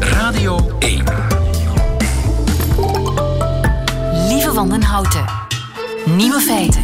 Radio 0.00 0.76
1. 0.78 1.04
Lieve 4.28 4.52
Wandenhouten. 4.52 5.24
Nieuwe 6.16 6.40
feiten. 6.40 6.82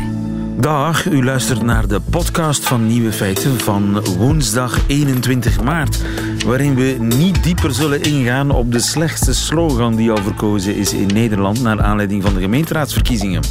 Dag, 0.60 1.06
u 1.06 1.24
luistert 1.24 1.62
naar 1.62 1.86
de 1.86 2.00
podcast 2.10 2.64
van 2.64 2.86
Nieuwe 2.86 3.12
Feiten 3.12 3.60
van 3.60 4.04
woensdag 4.04 4.78
21 4.86 5.60
maart, 5.62 6.02
waarin 6.46 6.74
we 6.74 6.96
niet 7.00 7.42
dieper 7.42 7.72
zullen 7.72 8.02
ingaan 8.02 8.50
op 8.50 8.72
de 8.72 8.80
slechtste 8.80 9.34
slogan 9.34 9.96
die 9.96 10.10
al 10.10 10.22
verkozen 10.22 10.76
is 10.76 10.92
in 10.92 11.06
Nederland 11.06 11.62
naar 11.62 11.82
aanleiding 11.82 12.22
van 12.22 12.34
de 12.34 12.40
gemeenteraadsverkiezingen. 12.40 13.42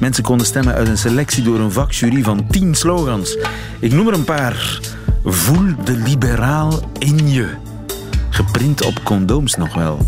Mensen 0.00 0.24
konden 0.24 0.46
stemmen 0.46 0.74
uit 0.74 0.88
een 0.88 0.98
selectie 0.98 1.42
door 1.42 1.58
een 1.58 1.72
vakjury 1.72 2.22
van 2.22 2.46
10 2.46 2.74
slogans. 2.74 3.38
Ik 3.78 3.92
noem 3.92 4.08
er 4.08 4.14
een 4.14 4.24
paar. 4.24 4.80
Voel 5.24 5.84
de 5.84 5.92
liberaal 5.92 6.80
in 6.98 7.30
je. 7.30 7.48
Geprint 8.30 8.84
op 8.84 9.00
condooms 9.02 9.54
nog 9.54 9.74
wel. 9.74 9.98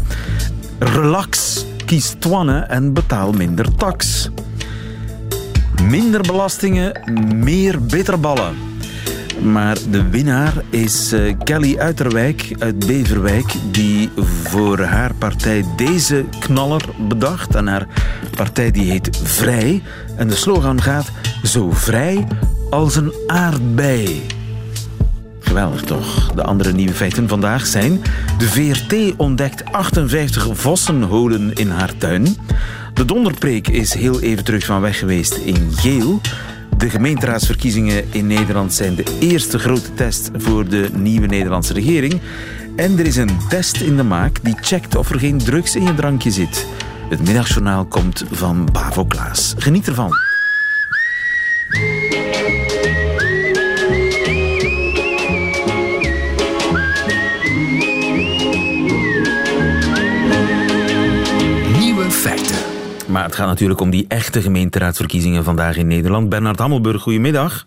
Relax, 0.78 1.64
kies 1.84 2.14
twanne 2.18 2.58
en 2.58 2.92
betaal 2.92 3.32
minder 3.32 3.74
tax. 3.74 4.30
Minder 5.82 6.20
belastingen, 6.20 7.00
meer 7.34 7.82
bitterballen. 7.82 8.54
Maar 9.42 9.76
de 9.90 10.08
winnaar 10.08 10.52
is 10.70 11.12
eh, 11.12 11.34
Kelly 11.44 11.78
Uiterwijk 11.78 12.54
uit 12.58 12.86
Beverwijk, 12.86 13.54
die 13.70 14.10
voor 14.42 14.80
haar 14.80 15.14
partij 15.14 15.64
deze 15.76 16.24
knaller 16.38 16.82
bedacht. 17.08 17.54
En 17.54 17.66
haar 17.66 17.86
partij 18.36 18.70
die 18.70 18.90
heet 18.90 19.20
Vrij. 19.22 19.82
En 20.16 20.28
de 20.28 20.34
slogan 20.34 20.82
gaat 20.82 21.10
zo 21.42 21.70
vrij 21.70 22.26
als 22.70 22.96
een 22.96 23.12
aardbei. 23.26 24.35
Geweldig 25.56 25.82
toch? 25.82 26.32
De 26.34 26.42
andere 26.42 26.72
nieuwe 26.72 26.94
feiten 26.94 27.28
vandaag 27.28 27.66
zijn... 27.66 28.02
De 28.38 28.48
VRT 28.48 29.16
ontdekt 29.16 29.72
58 29.72 30.48
vossenholen 30.52 31.52
in 31.52 31.70
haar 31.70 31.96
tuin. 31.96 32.36
De 32.94 33.04
donderpreek 33.04 33.68
is 33.68 33.94
heel 33.94 34.20
even 34.20 34.44
terug 34.44 34.64
van 34.64 34.80
weg 34.80 34.98
geweest 34.98 35.34
in 35.34 35.72
Geel. 35.74 36.20
De 36.76 36.90
gemeenteraadsverkiezingen 36.90 38.04
in 38.12 38.26
Nederland 38.26 38.72
zijn 38.72 38.94
de 38.94 39.16
eerste 39.20 39.58
grote 39.58 39.94
test 39.94 40.30
voor 40.34 40.68
de 40.68 40.88
nieuwe 40.92 41.26
Nederlandse 41.26 41.72
regering. 41.72 42.20
En 42.76 42.98
er 42.98 43.06
is 43.06 43.16
een 43.16 43.38
test 43.48 43.80
in 43.80 43.96
de 43.96 44.04
maak 44.04 44.38
die 44.42 44.56
checkt 44.60 44.96
of 44.96 45.10
er 45.10 45.18
geen 45.18 45.38
drugs 45.38 45.76
in 45.76 45.82
je 45.82 45.94
drankje 45.94 46.30
zit. 46.30 46.66
Het 47.08 47.24
middagjournaal 47.24 47.84
komt 47.84 48.24
van 48.30 48.68
Bavo 48.72 49.04
Klaas. 49.04 49.54
Geniet 49.58 49.88
ervan. 49.88 50.25
Maar 63.16 63.24
het 63.24 63.34
gaat 63.34 63.46
natuurlijk 63.46 63.80
om 63.80 63.90
die 63.90 64.04
echte 64.08 64.42
gemeenteraadsverkiezingen 64.42 65.44
vandaag 65.44 65.76
in 65.76 65.86
Nederland. 65.86 66.28
Bernard 66.28 66.58
Hammelburg, 66.58 67.02
goedemiddag. 67.02 67.66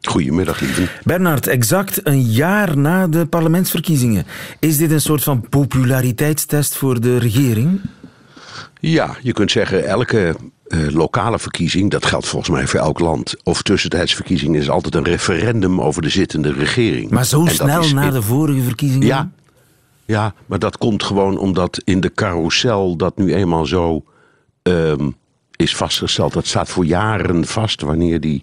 Goedemiddag, 0.00 0.60
lieve. 0.60 0.88
Bernard, 1.04 1.46
exact 1.46 2.00
een 2.06 2.22
jaar 2.22 2.76
na 2.76 3.06
de 3.06 3.26
parlementsverkiezingen. 3.26 4.26
Is 4.58 4.76
dit 4.76 4.90
een 4.90 5.00
soort 5.00 5.22
van 5.22 5.48
populariteitstest 5.48 6.76
voor 6.76 7.00
de 7.00 7.18
regering? 7.18 7.80
Ja, 8.80 9.16
je 9.22 9.32
kunt 9.32 9.50
zeggen, 9.50 9.86
elke 9.86 10.36
eh, 10.66 10.78
lokale 10.88 11.38
verkiezing, 11.38 11.90
dat 11.90 12.06
geldt 12.06 12.28
volgens 12.28 12.50
mij 12.50 12.66
voor 12.66 12.80
elk 12.80 12.98
land, 12.98 13.36
of 13.42 13.62
tussentijdsverkiezing, 13.62 14.56
is 14.56 14.70
altijd 14.70 14.94
een 14.94 15.04
referendum 15.04 15.80
over 15.80 16.02
de 16.02 16.08
zittende 16.08 16.52
regering. 16.52 17.10
Maar 17.10 17.26
zo 17.26 17.44
En 17.44 17.54
snel 17.54 17.80
is 17.80 17.92
na 17.92 18.10
de 18.10 18.22
vorige 18.22 18.62
verkiezingen? 18.62 19.06
Ja, 19.06 19.30
ja, 20.04 20.34
maar 20.46 20.58
dat 20.58 20.78
komt 20.78 21.02
gewoon 21.02 21.38
omdat 21.38 21.82
in 21.84 22.00
de 22.00 22.12
carousel 22.12 22.96
dat 22.96 23.16
nu 23.16 23.34
eenmaal 23.34 23.66
zo 23.66 24.04
ehm, 24.62 25.10
is 25.56 25.76
vastgesteld. 25.76 26.32
Dat 26.32 26.46
staat 26.46 26.68
voor 26.68 26.84
jaren 26.84 27.44
vast 27.44 27.80
wanneer 27.80 28.20
die 28.20 28.42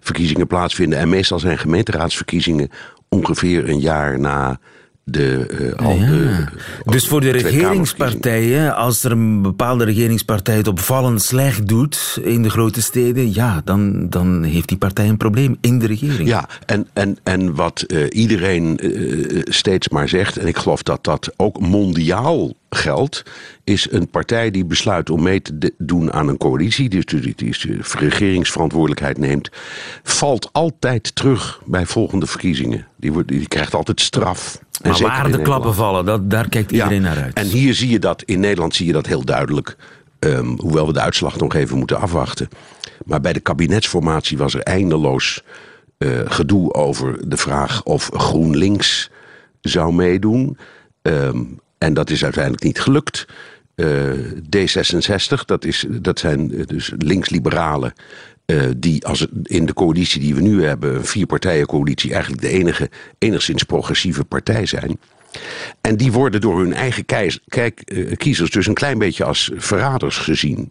verkiezingen 0.00 0.46
plaatsvinden. 0.46 0.98
En 0.98 1.08
meestal 1.08 1.38
zijn 1.38 1.58
gemeenteraadsverkiezingen 1.58 2.70
ongeveer 3.08 3.68
een 3.68 3.80
jaar 3.80 4.20
na 4.20 4.58
de, 5.04 5.46
eh, 5.46 5.86
al 5.86 5.98
de 5.98 6.44
Dus 6.84 7.08
voor 7.08 7.20
de 7.20 7.30
regeringspartijen, 7.30 8.76
als 8.76 9.04
er 9.04 9.10
een 9.12 9.42
bepaalde 9.42 9.84
regeringspartij 9.84 10.56
het 10.56 10.68
opvallend 10.68 11.22
slecht 11.22 11.68
doet 11.68 12.18
in 12.22 12.42
de 12.42 12.50
grote 12.50 12.82
steden, 12.82 13.34
ja, 13.34 13.60
dan, 13.64 14.08
dan 14.08 14.42
heeft 14.42 14.68
die 14.68 14.78
partij 14.78 15.08
een 15.08 15.16
probleem 15.16 15.56
in 15.60 15.78
de 15.78 15.86
regering. 15.86 16.28
Ja, 16.28 16.48
en, 16.66 16.86
en, 16.92 17.18
en 17.22 17.54
wat 17.54 17.80
eh, 17.80 18.06
iedereen 18.08 18.78
eh, 18.78 19.40
steeds 19.44 19.88
maar 19.88 20.08
zegt, 20.08 20.36
en 20.36 20.46
ik 20.46 20.56
geloof 20.56 20.82
dat 20.82 21.04
dat 21.04 21.32
ook 21.36 21.60
mondiaal 21.60 22.52
geldt, 22.70 23.22
is 23.64 23.90
een 23.90 24.08
partij 24.08 24.50
die 24.50 24.64
besluit 24.64 25.10
om 25.10 25.22
mee 25.22 25.42
te 25.42 25.72
doen 25.78 26.12
aan 26.12 26.28
een 26.28 26.36
coalitie, 26.36 26.88
dus 26.88 27.04
die, 27.04 27.20
die, 27.20 27.34
die 27.34 27.78
regeringsverantwoordelijkheid 27.98 29.18
neemt, 29.18 29.50
valt 30.02 30.48
altijd 30.52 31.14
terug 31.14 31.60
bij 31.64 31.86
volgende 31.86 32.26
verkiezingen. 32.26 32.86
Die, 32.96 33.12
wordt, 33.12 33.28
die 33.28 33.48
krijgt 33.48 33.74
altijd 33.74 34.00
straf. 34.00 34.62
Maar 34.82 34.98
waar 35.00 35.32
de 35.32 35.42
klappen 35.42 35.74
vallen, 35.74 36.04
dat, 36.04 36.30
daar 36.30 36.48
kijkt 36.48 36.70
iedereen 36.72 37.02
naar 37.02 37.22
uit. 37.22 37.34
En 37.34 37.46
hier 37.46 37.74
zie 37.74 37.88
je 37.88 37.98
dat, 37.98 38.22
in 38.22 38.40
Nederland 38.40 38.74
zie 38.74 38.86
je 38.86 38.92
dat 38.92 39.06
heel 39.06 39.24
duidelijk. 39.24 39.76
ehm, 40.18 40.46
hoewel 40.56 40.86
we 40.86 40.92
de 40.92 41.00
uitslag 41.00 41.36
nog 41.36 41.54
even 41.54 41.78
moeten 41.78 42.00
afwachten. 42.00 42.48
Maar 43.04 43.20
bij 43.20 43.32
de 43.32 43.40
kabinetsformatie 43.40 44.38
was 44.38 44.54
er 44.54 44.60
eindeloos 44.60 45.42
eh, 45.98 46.20
gedoe 46.24 46.72
over 46.72 47.28
de 47.28 47.36
vraag 47.36 47.82
of 47.82 48.10
GroenLinks 48.12 49.10
zou 49.60 49.92
meedoen. 49.92 50.58
Ehm, 51.02 51.42
en 51.78 51.94
dat 51.94 52.10
is 52.10 52.22
uiteindelijk 52.24 52.62
niet 52.62 52.80
gelukt. 52.80 53.26
Eh, 53.74 53.86
D66, 54.56 55.44
dat, 55.46 55.64
is, 55.64 55.86
dat 55.88 56.18
zijn 56.18 56.54
eh, 56.54 56.66
dus 56.66 56.92
links-liberalen. 56.98 57.92
Eh, 58.46 58.62
die 58.76 59.06
als 59.06 59.26
in 59.42 59.66
de 59.66 59.72
coalitie 59.74 60.20
die 60.20 60.34
we 60.34 60.40
nu 60.40 60.64
hebben, 60.64 60.94
een 60.94 61.04
vierpartijencoalitie, 61.04 62.12
eigenlijk 62.12 62.42
de 62.42 62.48
enige 62.48 62.90
enigszins 63.18 63.62
progressieve 63.62 64.24
partij 64.24 64.66
zijn. 64.66 64.98
En 65.80 65.96
die 65.96 66.12
worden 66.12 66.40
door 66.40 66.58
hun 66.60 66.72
eigen 66.72 67.04
kijk, 67.04 67.80
eh, 67.80 68.16
kiezers 68.16 68.50
dus 68.50 68.66
een 68.66 68.74
klein 68.74 68.98
beetje 68.98 69.24
als 69.24 69.50
verraders 69.54 70.16
gezien. 70.16 70.70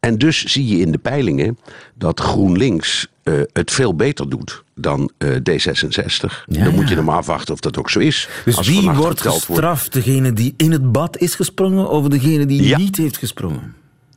En 0.00 0.18
dus 0.18 0.44
zie 0.44 0.66
je 0.66 0.78
in 0.78 0.92
de 0.92 0.98
peilingen 0.98 1.58
dat 1.94 2.20
GroenLinks 2.20 3.08
eh, 3.22 3.34
het 3.52 3.70
veel 3.70 3.94
beter 3.94 4.28
doet 4.28 4.62
dan 4.74 5.10
eh, 5.18 5.28
D66. 5.30 6.44
Ja, 6.46 6.64
Dan 6.64 6.74
moet 6.74 6.84
je 6.88 6.90
ja. 6.94 6.96
er 6.96 7.04
maar 7.04 7.16
afwachten 7.16 7.54
of 7.54 7.60
dat 7.60 7.78
ook 7.78 7.90
zo 7.90 7.98
is. 7.98 8.28
Dus 8.44 8.56
Als 8.56 8.68
wie 8.68 8.90
wordt 8.90 9.20
gestraft? 9.20 9.92
Degene 9.92 10.32
die 10.32 10.54
in 10.56 10.72
het 10.72 10.92
bad 10.92 11.18
is 11.18 11.34
gesprongen 11.34 11.88
of 11.88 12.08
degene 12.08 12.46
die 12.46 12.62
Ja. 12.62 12.78
niet 12.78 12.96
heeft 12.96 13.16
gesprongen? 13.16 13.74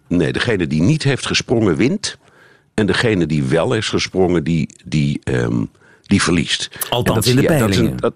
Nee, 0.07 0.31
degene 0.33 0.67
die 0.67 0.81
niet 0.81 1.03
heeft 1.03 1.25
gesprongen 1.25 1.75
wint. 1.75 2.17
En 2.77 2.85
degene 2.85 3.25
die 3.25 3.43
wel 3.43 3.73
is 3.73 3.87
gesprongen, 3.89 4.43
die, 4.43 4.69
die, 4.85 5.19
ehm, 5.23 5.63
die 6.03 6.21
verliest. 6.21 6.69
Althans 6.89 7.25
dat 7.25 7.35
in 7.35 7.35
de 7.35 7.41
je- 7.41 7.47
dat 7.47 7.59
een- 7.61 7.67
peilingen. 7.67 7.97
Dat, 7.97 8.13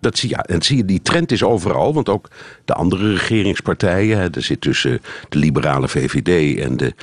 dat 0.00 0.18
zie 0.18 0.28
je, 0.28 0.34
ja, 0.34 0.42
en 0.42 0.62
zie 0.62 0.76
je, 0.76 0.84
die 0.84 1.02
trend 1.02 1.32
is 1.32 1.42
overal, 1.42 1.94
want 1.94 2.08
ook 2.08 2.28
de 2.64 2.74
andere 2.74 3.10
regeringspartijen, 3.12 4.18
hè, 4.18 4.30
er 4.30 4.42
zit 4.42 4.60
tussen 4.60 5.00
de 5.28 5.38
liberale 5.38 5.88
VVD 5.88 6.58
en 6.58 6.76
de, 6.76 6.94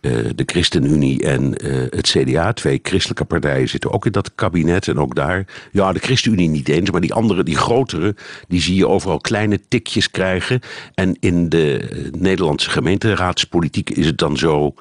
eh, 0.00 0.12
de 0.34 0.42
ChristenUnie 0.46 1.22
en 1.22 1.54
eh, 1.56 1.76
het 1.90 2.08
CDA, 2.08 2.52
twee 2.52 2.78
christelijke 2.82 3.24
partijen 3.24 3.68
zitten 3.68 3.92
ook 3.92 4.06
in 4.06 4.12
dat 4.12 4.34
kabinet 4.34 4.88
en 4.88 4.98
ook 4.98 5.14
daar, 5.14 5.46
ja, 5.72 5.92
de 5.92 5.98
ChristenUnie 6.00 6.48
niet 6.48 6.68
eens, 6.68 6.90
maar 6.90 7.00
die 7.00 7.14
andere, 7.14 7.42
die 7.42 7.56
grotere, 7.56 8.14
die 8.48 8.60
zie 8.60 8.76
je 8.76 8.88
overal 8.88 9.18
kleine 9.18 9.60
tikjes 9.68 10.10
krijgen. 10.10 10.60
En 10.94 11.16
in 11.20 11.48
de 11.48 11.76
eh, 11.78 11.98
Nederlandse 12.20 12.70
gemeenteraadspolitiek 12.70 13.90
is 13.90 14.06
het 14.06 14.18
dan 14.18 14.36
zo 14.36 14.74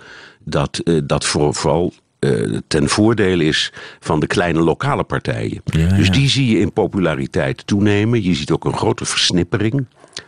dat 0.43 0.77
eh, 0.77 0.99
dat 1.03 1.25
voor- 1.25 1.53
vooral 1.53 1.93
eh, 2.19 2.57
ten 2.67 2.89
voordele 2.89 3.43
is 3.43 3.71
van 3.99 4.19
de 4.19 4.27
kleine 4.27 4.59
lokale 4.59 5.03
partijen. 5.03 5.61
Ja, 5.65 5.87
dus 5.87 6.05
ja. 6.05 6.11
die 6.11 6.29
zie 6.29 6.47
je 6.51 6.59
in 6.59 6.73
populariteit 6.73 7.67
toenemen. 7.67 8.23
Je 8.23 8.35
ziet 8.35 8.51
ook 8.51 8.65
een 8.65 8.77
grote 8.77 9.05
versnippering. 9.05 9.85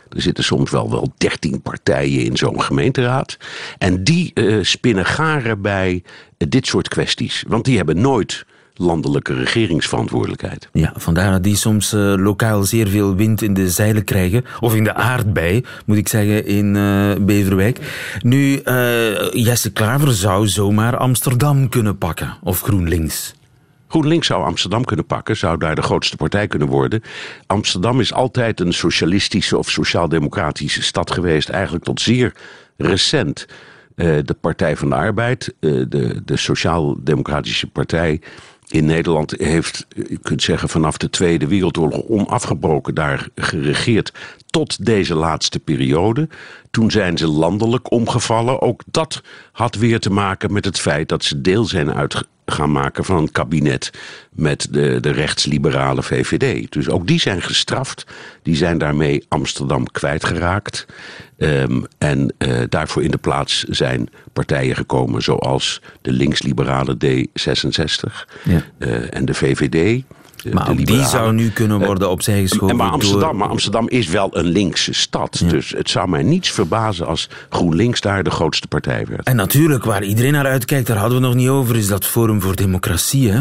Er 0.08 0.22
zitten 0.22 0.44
soms 0.44 0.70
wel 0.70 0.90
wel 0.90 1.12
dertien 1.16 1.62
partijen 1.62 2.24
in 2.24 2.36
zo'n 2.36 2.62
gemeenteraad. 2.62 3.36
En 3.78 4.04
die 4.04 4.30
eh, 4.34 4.58
spinnen 4.62 5.04
garen 5.06 5.60
bij 5.60 6.02
dit 6.48 6.66
soort 6.66 6.88
kwesties. 6.88 7.44
Want 7.48 7.64
die 7.64 7.76
hebben 7.76 8.00
nooit 8.00 8.44
landelijke 8.74 9.34
regeringsverantwoordelijkheid. 9.34 10.68
Ja, 10.72 10.92
vandaar 10.96 11.30
dat 11.30 11.42
die 11.42 11.56
soms 11.56 11.92
eh, 11.92 12.14
lokaal 12.16 12.62
zeer 12.64 12.88
veel 12.88 13.14
wind 13.14 13.42
in 13.42 13.54
de 13.54 13.70
zeilen 13.70 14.04
krijgen. 14.04 14.44
Of 14.60 14.74
in 14.74 14.84
de 14.84 14.94
aardbei, 14.94 15.64
moet 15.86 15.96
ik 15.96 16.08
zeggen, 16.08 16.46
in 16.46 16.76
eh, 16.76 17.24
Beverwijk. 17.24 17.78
Nu, 18.20 18.56
eh, 18.56 19.32
Jesse 19.32 19.72
Klaver 19.72 20.12
zou 20.12 20.48
zomaar 20.48 20.96
Amsterdam 20.96 21.68
kunnen 21.68 21.98
pakken. 21.98 22.36
Of 22.42 22.60
GroenLinks. 22.60 23.34
GroenLinks 23.88 24.26
zou 24.26 24.44
Amsterdam 24.44 24.84
kunnen 24.84 25.06
pakken, 25.06 25.36
zou 25.36 25.58
daar 25.58 25.74
de 25.74 25.82
grootste 25.82 26.16
partij 26.16 26.46
kunnen 26.46 26.68
worden. 26.68 27.02
Amsterdam 27.46 28.00
is 28.00 28.12
altijd 28.12 28.60
een 28.60 28.72
socialistische 28.72 29.58
of 29.58 29.70
sociaal-democratische 29.70 30.82
stad 30.82 31.10
geweest, 31.10 31.48
eigenlijk 31.48 31.84
tot 31.84 32.00
zeer 32.00 32.34
recent. 32.76 33.46
De 33.96 34.36
Partij 34.40 34.76
van 34.76 34.88
de 34.88 34.94
Arbeid, 34.94 35.54
de, 35.60 36.22
de 36.24 36.36
Sociaal-Democratische 36.36 37.66
Partij, 37.66 38.20
in 38.74 38.84
Nederland 38.84 39.34
heeft, 39.38 39.86
je 39.88 40.18
kunt 40.22 40.42
zeggen, 40.42 40.68
vanaf 40.68 40.96
de 40.96 41.10
Tweede 41.10 41.46
Wereldoorlog 41.46 42.02
onafgebroken 42.08 42.94
daar 42.94 43.28
geregeerd 43.34 44.12
tot 44.54 44.86
deze 44.86 45.14
laatste 45.14 45.58
periode. 45.58 46.28
Toen 46.70 46.90
zijn 46.90 47.18
ze 47.18 47.26
landelijk 47.26 47.90
omgevallen. 47.90 48.62
Ook 48.62 48.82
dat 48.86 49.22
had 49.52 49.74
weer 49.74 50.00
te 50.00 50.10
maken 50.10 50.52
met 50.52 50.64
het 50.64 50.80
feit 50.80 51.08
dat 51.08 51.24
ze 51.24 51.40
deel 51.40 51.64
zijn 51.64 51.94
uit 51.94 52.26
gaan 52.46 52.72
maken 52.72 53.04
van 53.04 53.16
een 53.16 53.32
kabinet 53.32 53.90
met 54.30 54.66
de, 54.70 55.00
de 55.00 55.10
rechtsliberale 55.10 56.02
VVD. 56.02 56.72
Dus 56.72 56.88
ook 56.88 57.06
die 57.06 57.20
zijn 57.20 57.42
gestraft. 57.42 58.06
Die 58.42 58.56
zijn 58.56 58.78
daarmee 58.78 59.24
Amsterdam 59.28 59.86
kwijtgeraakt. 59.90 60.86
Um, 61.36 61.84
en 61.98 62.34
uh, 62.38 62.60
daarvoor 62.68 63.02
in 63.02 63.10
de 63.10 63.18
plaats 63.18 63.62
zijn 63.62 64.08
partijen 64.32 64.76
gekomen 64.76 65.22
zoals 65.22 65.80
de 66.02 66.12
linksliberale 66.12 66.96
D66 67.04 68.32
ja. 68.44 68.62
uh, 68.78 69.14
en 69.14 69.24
de 69.24 69.34
VVD. 69.34 70.04
Maar 70.52 70.70
ook 70.70 70.86
die 70.86 71.04
zou 71.04 71.32
nu 71.32 71.50
kunnen 71.50 71.80
eh, 71.80 71.86
worden 71.86 72.10
opzij 72.10 72.40
geschoven. 72.40 72.76
Maar 72.76 72.90
Amsterdam, 72.90 73.36
maar 73.36 73.48
Amsterdam 73.48 73.88
is 73.88 74.08
wel 74.08 74.36
een 74.36 74.44
linkse 74.44 74.92
stad. 74.92 75.44
Dus 75.48 75.70
het 75.70 75.90
zou 75.90 76.08
mij 76.08 76.22
niets 76.22 76.50
verbazen 76.50 77.06
als 77.06 77.28
GroenLinks 77.48 78.00
daar 78.00 78.22
de 78.22 78.30
grootste 78.30 78.68
partij 78.68 79.06
werd. 79.06 79.26
En 79.26 79.36
natuurlijk, 79.36 79.84
waar 79.84 80.04
iedereen 80.04 80.32
naar 80.32 80.46
uitkijkt, 80.46 80.86
daar 80.86 80.96
hadden 80.96 81.20
we 81.20 81.26
nog 81.26 81.34
niet 81.34 81.48
over, 81.48 81.76
is 81.76 81.86
dat 81.86 82.06
Forum 82.06 82.40
voor 82.40 82.56
Democratie. 82.56 83.30
Hè? 83.30 83.40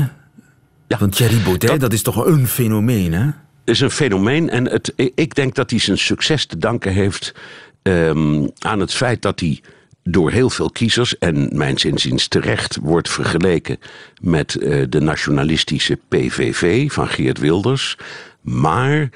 Ja. 0.87 0.97
Want 0.99 1.15
Thierry 1.15 1.41
Baudet, 1.43 1.69
dat, 1.69 1.79
dat 1.79 1.93
is 1.93 2.01
toch 2.01 2.25
een 2.25 2.47
fenomeen, 2.47 3.13
hè? 3.13 3.29
is 3.63 3.79
een 3.79 3.91
fenomeen 3.91 4.49
en 4.49 4.69
het, 4.69 4.93
ik 5.15 5.35
denk 5.35 5.55
dat 5.55 5.69
hij 5.69 5.79
zijn 5.79 5.97
succes 5.97 6.45
te 6.45 6.57
danken 6.57 6.91
heeft 6.91 7.33
um, 7.83 8.51
aan 8.59 8.79
het 8.79 8.93
feit 8.93 9.21
dat 9.21 9.39
hij 9.39 9.61
door 10.03 10.31
heel 10.31 10.49
veel 10.49 10.69
kiezers, 10.69 11.17
en 11.17 11.49
mijn 11.51 11.77
zinziens 11.77 12.27
terecht, 12.27 12.77
wordt 12.81 13.09
vergeleken 13.09 13.77
met 14.21 14.55
uh, 14.59 14.85
de 14.89 15.01
nationalistische 15.01 15.99
PVV 16.07 16.91
van 16.91 17.07
Geert 17.07 17.39
Wilders. 17.39 17.97
Maar 18.41 18.99
uh, 19.01 19.09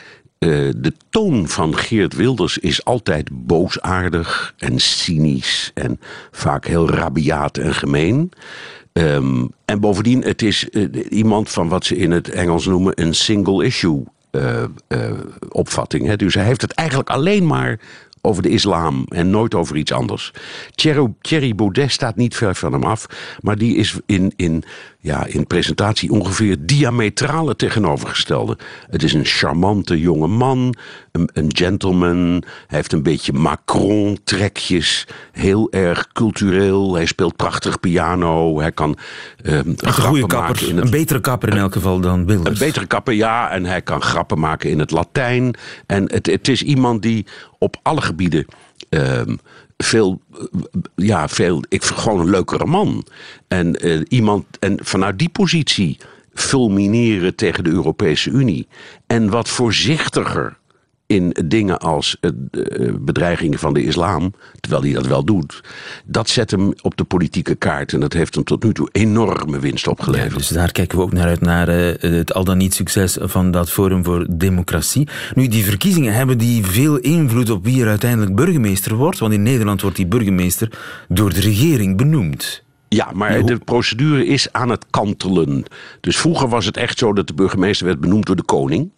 de 0.78 0.94
toon 1.10 1.48
van 1.48 1.78
Geert 1.78 2.16
Wilders 2.16 2.58
is 2.58 2.86
altijd 2.86 3.30
boosaardig 3.32 4.54
en 4.58 4.80
cynisch 4.80 5.72
en 5.74 6.00
vaak 6.32 6.66
heel 6.66 6.90
rabiaat 6.90 7.58
en 7.58 7.74
gemeen. 7.74 8.32
Um, 8.94 9.52
en 9.66 9.80
bovendien, 9.80 10.24
het 10.24 10.42
is 10.42 10.68
uh, 10.72 10.88
iemand 11.10 11.50
van 11.50 11.68
wat 11.68 11.86
ze 11.86 11.98
in 11.98 12.12
het 12.12 12.30
Engels 12.30 12.66
noemen 12.66 13.02
een 13.02 13.16
single 13.16 13.66
issue 13.66 14.04
opvatting. 15.50 16.08
Hè? 16.08 16.16
Dus 16.16 16.34
hij 16.34 16.44
heeft 16.44 16.62
het 16.62 16.72
eigenlijk 16.72 17.10
alleen 17.10 17.48
maar 17.48 17.80
over 18.28 18.44
de 18.44 18.50
islam 18.50 19.06
en 19.10 19.30
nooit 19.30 19.56
over 19.56 19.76
iets 19.76 19.92
anders. 19.92 20.32
Thierry, 21.22 21.56
Baudet 21.56 21.92
staat 21.92 22.16
niet 22.16 22.36
ver 22.36 22.56
van 22.56 22.74
hem 22.74 22.84
af, 22.84 23.06
maar 23.42 23.58
die 23.58 23.76
is 23.76 24.00
in, 24.06 24.34
in 24.36 24.64
ja, 25.08 25.26
in 25.26 25.48
presentatie 25.48 26.12
ongeveer 26.12 26.58
diametrale 26.60 27.56
tegenovergestelde. 27.56 28.58
Het 28.90 29.04
is 29.04 29.14
een 29.14 29.26
charmante 29.26 30.00
jonge 30.00 30.28
man, 30.28 30.76
een, 31.12 31.30
een 31.34 31.56
gentleman. 31.56 32.44
Hij 32.68 32.78
heeft 32.78 32.94
een 32.94 33.04
beetje 33.04 33.34
Macron-trekjes. 33.34 35.08
Heel 35.32 35.72
erg 35.72 36.08
cultureel. 36.14 36.96
Hij 36.96 37.06
speelt 37.06 37.36
prachtig 37.36 37.80
piano. 37.80 38.60
Hij 38.60 38.72
kan 38.72 38.98
uh, 39.44 39.54
een 39.58 39.94
goede 39.94 40.28
kapper. 40.28 40.68
Het, 40.68 40.78
een 40.78 40.90
betere 40.90 41.20
kapper 41.20 41.50
in 41.50 41.58
elk 41.58 41.74
geval 41.74 42.00
dan 42.00 42.26
Wilders. 42.26 42.60
Een 42.60 42.66
betere 42.68 42.86
kapper, 42.86 43.14
ja. 43.14 43.50
En 43.50 43.66
hij 43.66 43.82
kan 43.82 44.02
grappen 44.02 44.40
maken 44.40 44.70
in 44.70 44.80
het 44.80 44.92
Latijn. 44.92 45.56
En 45.86 46.12
het, 46.12 46.26
het 46.26 46.48
is 46.48 46.64
iemand 46.64 47.02
die 47.02 47.26
op 47.58 47.78
alle 47.82 48.02
gebieden... 48.02 48.46
Uh, 48.90 49.22
veel, 49.78 50.22
ja, 50.96 51.28
veel, 51.28 51.64
ik 51.70 51.84
gewoon 51.84 52.20
een 52.20 52.30
leukere 52.30 52.66
man. 52.66 53.06
En 53.48 53.86
uh, 53.86 54.02
iemand, 54.08 54.46
en 54.60 54.78
vanuit 54.82 55.20
die 55.20 55.30
positie 55.30 55.98
fulmineren 56.34 57.36
tegen 57.36 57.64
de 57.64 57.70
Europese 57.70 58.30
Unie. 58.30 58.68
En 59.08 59.30
wat 59.30 59.50
voorzichtiger 59.50 60.58
in 61.08 61.36
dingen 61.46 61.80
als 61.80 62.18
uh, 62.22 62.32
bedreigingen 63.00 63.60
van 63.60 63.74
de 63.74 63.84
islam, 63.84 64.34
terwijl 64.60 64.84
hij 64.84 64.94
dat 64.94 65.08
wel 65.08 65.24
doet, 65.24 65.64
dat 66.06 66.30
zet 66.30 66.52
hem 66.52 66.74
op 66.82 66.98
de 66.98 67.04
politieke 67.04 67.56
kaart 67.56 67.94
en 67.94 68.00
dat 68.00 68.14
heeft 68.14 68.36
hem 68.36 68.44
tot 68.44 68.64
nu 68.64 68.74
toe 68.74 68.90
enorme 68.92 69.60
winst 69.60 69.88
opgeleverd. 69.88 70.32
Ja, 70.32 70.38
dus 70.38 70.48
daar 70.48 70.72
kijken 70.72 70.98
we 70.98 71.04
ook 71.04 71.14
naar 71.14 71.28
uit, 71.28 71.42
naar 71.42 71.70
uh, 71.70 71.94
het 72.00 72.34
al 72.34 72.44
dan 72.44 72.58
niet 72.58 72.74
succes 72.74 73.18
van 73.22 73.52
dat 73.52 73.72
Forum 73.72 74.04
voor 74.04 74.28
Democratie. 74.30 75.08
Nu, 75.34 75.48
die 75.48 75.66
verkiezingen 75.66 76.14
hebben 76.14 76.38
die 76.38 76.66
veel 76.66 76.98
invloed 76.98 77.50
op 77.50 77.64
wie 77.64 77.82
er 77.82 77.88
uiteindelijk 77.88 78.36
burgemeester 78.36 78.96
wordt, 78.96 79.20
want 79.20 79.34
in 79.34 79.44
Nederland 79.44 79.82
wordt 79.82 79.96
die 79.98 80.08
burgemeester 80.08 80.72
door 81.08 81.34
de 81.34 81.40
regering 81.40 81.98
benoemd. 81.98 82.64
Ja, 82.90 83.12
maar 83.14 83.46
de 83.46 83.58
procedure 83.58 84.26
is 84.26 84.54
aan 84.54 84.70
het 84.70 84.86
kantelen. 84.90 85.64
Dus 86.00 86.18
vroeger 86.18 86.48
was 86.48 86.66
het 86.66 86.78
echt 86.78 86.98
zo 86.98 87.14
dat 87.14 87.28
de 87.28 87.34
burgemeester 87.34 87.86
werd 87.86 88.00
benoemd 88.00 88.26
door 88.26 88.36
de 88.36 88.44
koning. 88.44 88.90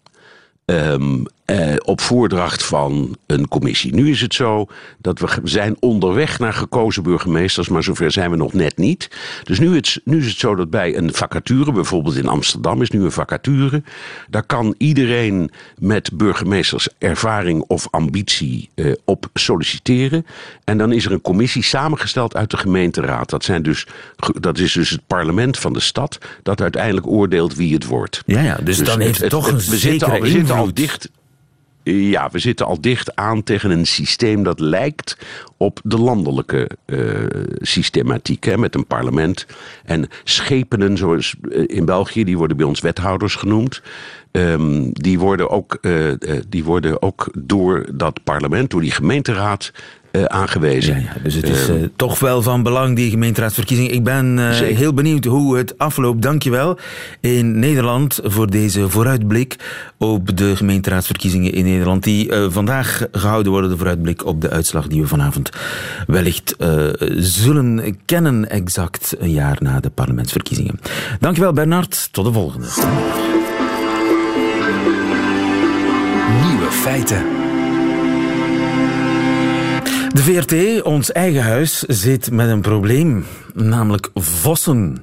Um, 0.64 1.26
eh, 1.50 1.76
op 1.84 2.00
voordracht 2.00 2.64
van 2.64 3.16
een 3.26 3.48
commissie. 3.48 3.94
Nu 3.94 4.10
is 4.10 4.20
het 4.20 4.34
zo 4.34 4.66
dat 4.98 5.18
we 5.18 5.28
zijn 5.42 5.76
onderweg 5.80 6.38
naar 6.38 6.52
gekozen 6.52 7.02
burgemeesters, 7.02 7.68
maar 7.68 7.82
zover 7.82 8.12
zijn 8.12 8.30
we 8.30 8.36
nog 8.36 8.52
net 8.52 8.76
niet. 8.76 9.10
Dus 9.42 9.58
nu, 9.58 9.74
het, 9.74 10.00
nu 10.04 10.18
is 10.18 10.26
het 10.26 10.38
zo 10.38 10.54
dat 10.54 10.70
bij 10.70 10.96
een 10.96 11.14
vacature, 11.14 11.72
bijvoorbeeld 11.72 12.16
in 12.16 12.28
Amsterdam 12.28 12.82
is 12.82 12.90
nu 12.90 13.04
een 13.04 13.12
vacature, 13.12 13.82
daar 14.28 14.42
kan 14.42 14.74
iedereen 14.78 15.50
met 15.78 16.10
burgemeesterservaring 16.14 17.64
of 17.66 17.88
ambitie 17.90 18.70
eh, 18.74 18.92
op 19.04 19.28
solliciteren. 19.34 20.26
En 20.64 20.78
dan 20.78 20.92
is 20.92 21.04
er 21.04 21.12
een 21.12 21.20
commissie 21.20 21.62
samengesteld 21.62 22.36
uit 22.36 22.50
de 22.50 22.56
gemeenteraad. 22.56 23.30
Dat, 23.30 23.44
zijn 23.44 23.62
dus, 23.62 23.86
dat 24.40 24.58
is 24.58 24.72
dus 24.72 24.90
het 24.90 25.06
parlement 25.06 25.58
van 25.58 25.72
de 25.72 25.80
stad 25.80 26.18
dat 26.42 26.60
uiteindelijk 26.60 27.06
oordeelt 27.06 27.54
wie 27.54 27.74
het 27.74 27.86
wordt. 27.86 28.22
Ja, 28.26 28.40
ja 28.40 28.56
dus, 28.62 28.76
dus 28.76 28.86
dan 28.86 29.00
heeft 29.00 29.20
het, 29.20 29.30
toch 29.30 29.48
een 29.48 29.56
we 29.56 29.76
zitten, 29.76 30.10
al, 30.10 30.20
we 30.20 30.28
zitten 30.28 30.56
al 30.56 30.74
dicht 30.74 31.10
ja, 31.82 32.28
we 32.32 32.38
zitten 32.38 32.66
al 32.66 32.80
dicht 32.80 33.16
aan 33.16 33.42
tegen 33.42 33.70
een 33.70 33.86
systeem 33.86 34.42
dat 34.42 34.60
lijkt 34.60 35.16
op 35.56 35.80
de 35.84 35.98
landelijke 35.98 36.70
uh, 36.86 37.26
systematiek. 37.58 38.44
Hè, 38.44 38.58
met 38.58 38.74
een 38.74 38.86
parlement 38.86 39.46
en 39.84 40.08
schepenen, 40.24 40.96
zoals 40.96 41.34
eh, 41.50 41.64
in 41.66 41.84
België, 41.84 42.24
die 42.24 42.38
worden 42.38 42.56
bij 42.56 42.66
ons 42.66 42.80
wethouders 42.80 43.34
genoemd. 43.34 43.82
Um, 44.32 44.92
die, 44.92 45.18
worden 45.18 45.50
ook, 45.50 45.78
uh, 45.80 46.12
die 46.48 46.64
worden 46.64 47.02
ook 47.02 47.30
door 47.38 47.86
dat 47.94 48.24
parlement, 48.24 48.70
door 48.70 48.80
die 48.80 48.90
gemeenteraad, 48.90 49.72
uh, 50.12 50.24
aangewezen. 50.24 50.94
Ja, 50.94 51.00
ja, 51.00 51.22
dus 51.22 51.34
het 51.34 51.48
is 51.48 51.68
uh, 51.68 51.74
toch 51.96 52.18
wel 52.18 52.42
van 52.42 52.62
belang, 52.62 52.96
die 52.96 53.10
gemeenteraadsverkiezingen. 53.10 53.92
Ik 53.94 54.04
ben 54.04 54.38
uh, 54.38 54.50
heel 54.50 54.94
benieuwd 54.94 55.24
hoe 55.24 55.56
het 55.56 55.78
afloopt. 55.78 56.22
Dankjewel 56.22 56.78
in 57.20 57.58
Nederland 57.58 58.20
voor 58.22 58.50
deze 58.50 58.88
vooruitblik 58.88 59.56
op 59.98 60.36
de 60.36 60.56
gemeenteraadsverkiezingen 60.56 61.52
in 61.52 61.64
Nederland. 61.64 62.04
Die 62.04 62.32
vandaag 62.48 63.06
gehouden 63.12 63.52
worden, 63.52 63.70
de 63.70 63.76
vooruitblik 63.76 64.26
op 64.26 64.40
de 64.40 64.50
uitslag 64.50 64.86
die 64.86 65.00
we 65.00 65.06
vanavond 65.06 65.50
wellicht 66.06 66.56
zullen 67.16 67.98
kennen, 68.04 68.50
exact 68.50 69.14
een 69.18 69.30
jaar 69.30 69.56
na 69.60 69.80
de 69.80 69.90
parlementsverkiezingen. 69.90 70.80
Dankjewel 71.20 71.52
Bernard, 71.52 72.08
tot 72.12 72.24
de 72.24 72.32
volgende. 72.32 72.66
Nieuwe 76.42 76.70
feiten. 76.70 77.49
De 80.12 80.22
VRT, 80.22 80.82
ons 80.82 81.12
eigen 81.12 81.42
huis, 81.42 81.78
zit 81.78 82.30
met 82.30 82.48
een 82.48 82.60
probleem, 82.60 83.24
namelijk 83.54 84.10
vossen. 84.14 85.02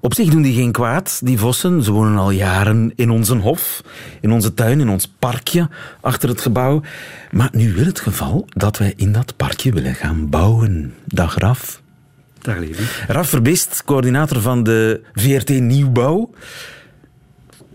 Op 0.00 0.14
zich 0.14 0.28
doen 0.28 0.42
die 0.42 0.54
geen 0.54 0.72
kwaad, 0.72 1.20
die 1.24 1.38
vossen. 1.38 1.82
Ze 1.82 1.92
wonen 1.92 2.18
al 2.18 2.30
jaren 2.30 2.92
in 2.96 3.10
onze 3.10 3.34
hof, 3.34 3.82
in 4.20 4.32
onze 4.32 4.54
tuin, 4.54 4.80
in 4.80 4.88
ons 4.88 5.12
parkje 5.18 5.68
achter 6.00 6.28
het 6.28 6.40
gebouw. 6.40 6.82
Maar 7.30 7.48
nu 7.52 7.72
wil 7.72 7.84
het 7.84 8.00
geval 8.00 8.46
dat 8.48 8.78
wij 8.78 8.92
in 8.96 9.12
dat 9.12 9.36
parkje 9.36 9.72
willen 9.72 9.94
gaan 9.94 10.28
bouwen. 10.28 10.94
Dag 11.04 11.38
Raf. 11.38 11.82
Dag 12.38 12.58
Levi. 12.58 12.84
Raf 13.06 13.28
Verbist, 13.28 13.82
coördinator 13.84 14.40
van 14.40 14.62
de 14.62 15.00
VRT 15.12 15.48
Nieuwbouw. 15.48 16.30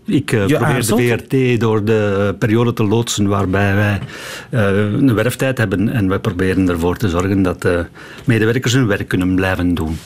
Ik 0.04 0.32
uh, 0.32 0.46
probeer 0.46 0.86
de 0.86 0.96
VRT 0.96 1.60
door 1.60 1.84
de 1.84 2.34
periode 2.38 2.72
te 2.72 2.84
loodsen 2.84 3.26
waarbij 3.26 3.74
wij 3.74 4.00
uh, 4.50 4.92
een 4.92 5.14
werftijd 5.14 5.58
hebben. 5.58 5.88
En 5.88 6.08
wij 6.08 6.18
proberen 6.18 6.68
ervoor 6.68 6.96
te 6.96 7.08
zorgen 7.08 7.42
dat 7.42 7.62
de 7.62 7.86
medewerkers 8.24 8.72
hun 8.72 8.86
werk 8.86 9.08
kunnen 9.08 9.34
blijven 9.34 9.74
doen. 9.74 9.98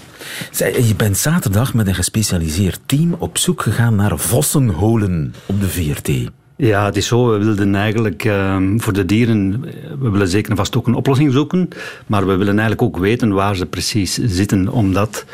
Zij, 0.51 0.83
je 0.83 0.95
bent 0.95 1.17
zaterdag 1.17 1.75
met 1.75 1.87
een 1.87 1.95
gespecialiseerd 1.95 2.81
team 2.87 3.15
op 3.19 3.39
zoek 3.39 3.63
gegaan 3.63 3.95
naar 3.95 4.19
vossenholen 4.19 5.35
op 5.47 5.61
de 5.61 5.69
VRT. 5.69 6.11
Ja, 6.57 6.85
het 6.85 6.97
is 6.97 7.07
zo. 7.07 7.31
We 7.31 7.45
wilden 7.45 7.75
eigenlijk 7.75 8.25
uh, 8.25 8.57
voor 8.77 8.93
de 8.93 9.05
dieren, 9.05 9.65
we 9.99 10.11
willen 10.11 10.29
zeker 10.29 10.51
en 10.51 10.57
vast 10.57 10.77
ook 10.77 10.87
een 10.87 10.95
oplossing 10.95 11.33
zoeken. 11.33 11.69
Maar 12.07 12.27
we 12.27 12.37
willen 12.37 12.59
eigenlijk 12.59 12.83
ook 12.83 12.97
weten 12.97 13.33
waar 13.33 13.57
ze 13.57 13.67
precies 13.67 14.15
zitten. 14.15 14.69
Omdat 14.69 15.25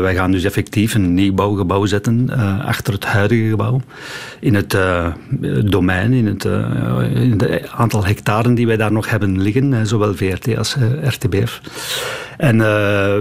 wij 0.00 0.14
gaan 0.14 0.30
dus 0.30 0.44
effectief 0.44 0.94
een 0.94 1.14
nieuwbouwgebouw 1.14 1.86
zetten 1.86 2.30
achter 2.64 2.92
het 2.92 3.04
huidige 3.04 3.48
gebouw. 3.48 3.80
In 4.40 4.54
het 4.54 4.76
domein, 5.70 6.12
in 6.12 6.26
het, 6.26 6.44
in 7.14 7.40
het 7.40 7.68
aantal 7.68 8.04
hectaren 8.04 8.54
die 8.54 8.66
wij 8.66 8.76
daar 8.76 8.92
nog 8.92 9.10
hebben 9.10 9.42
liggen, 9.42 9.86
zowel 9.86 10.14
VRT 10.14 10.56
als 10.56 10.76
RTBF. 11.02 11.60
En 12.36 12.58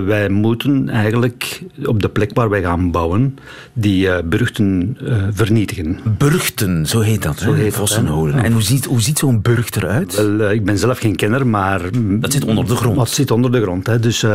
wij 0.06 0.30
moeten 0.30 0.90
eigenlijk 0.90 1.62
op 1.86 2.02
de 2.02 2.10
plek 2.10 2.32
waar 2.34 2.50
wij 2.50 2.62
gaan 2.62 2.92
bouwen, 2.92 3.38
die 3.74 4.24
burchten 4.24 4.98
vernietigen. 5.32 6.00
Burchten, 6.18 6.86
zo 6.86 7.00
heet 7.00 7.22
dat, 7.22 7.40
zo 7.40 7.54
heet 7.54 7.74
Vossenholen. 7.74 8.44
En 8.44 8.52
hoe 8.52 8.62
ziet, 8.62 8.86
hoe 8.86 9.02
ziet 9.02 9.20
zo'n 9.20 9.42
burcht 9.42 9.76
eruit? 9.76 10.16
Wel, 10.38 10.52
ik 10.52 10.66
ben 10.66 10.78
zelf 10.78 11.00
geen 11.00 11.16
kenner, 11.16 11.48
maar... 11.48 11.82
Dat 12.20 12.32
zit 12.32 12.46
onder 12.46 12.68
de 12.68 12.76
grond? 12.76 12.96
Dat 12.96 13.10
zit 13.10 13.32
onder 13.32 13.52
de 13.52 13.62
grond. 13.62 13.88
Hè. 13.88 14.00
Dus 14.00 14.26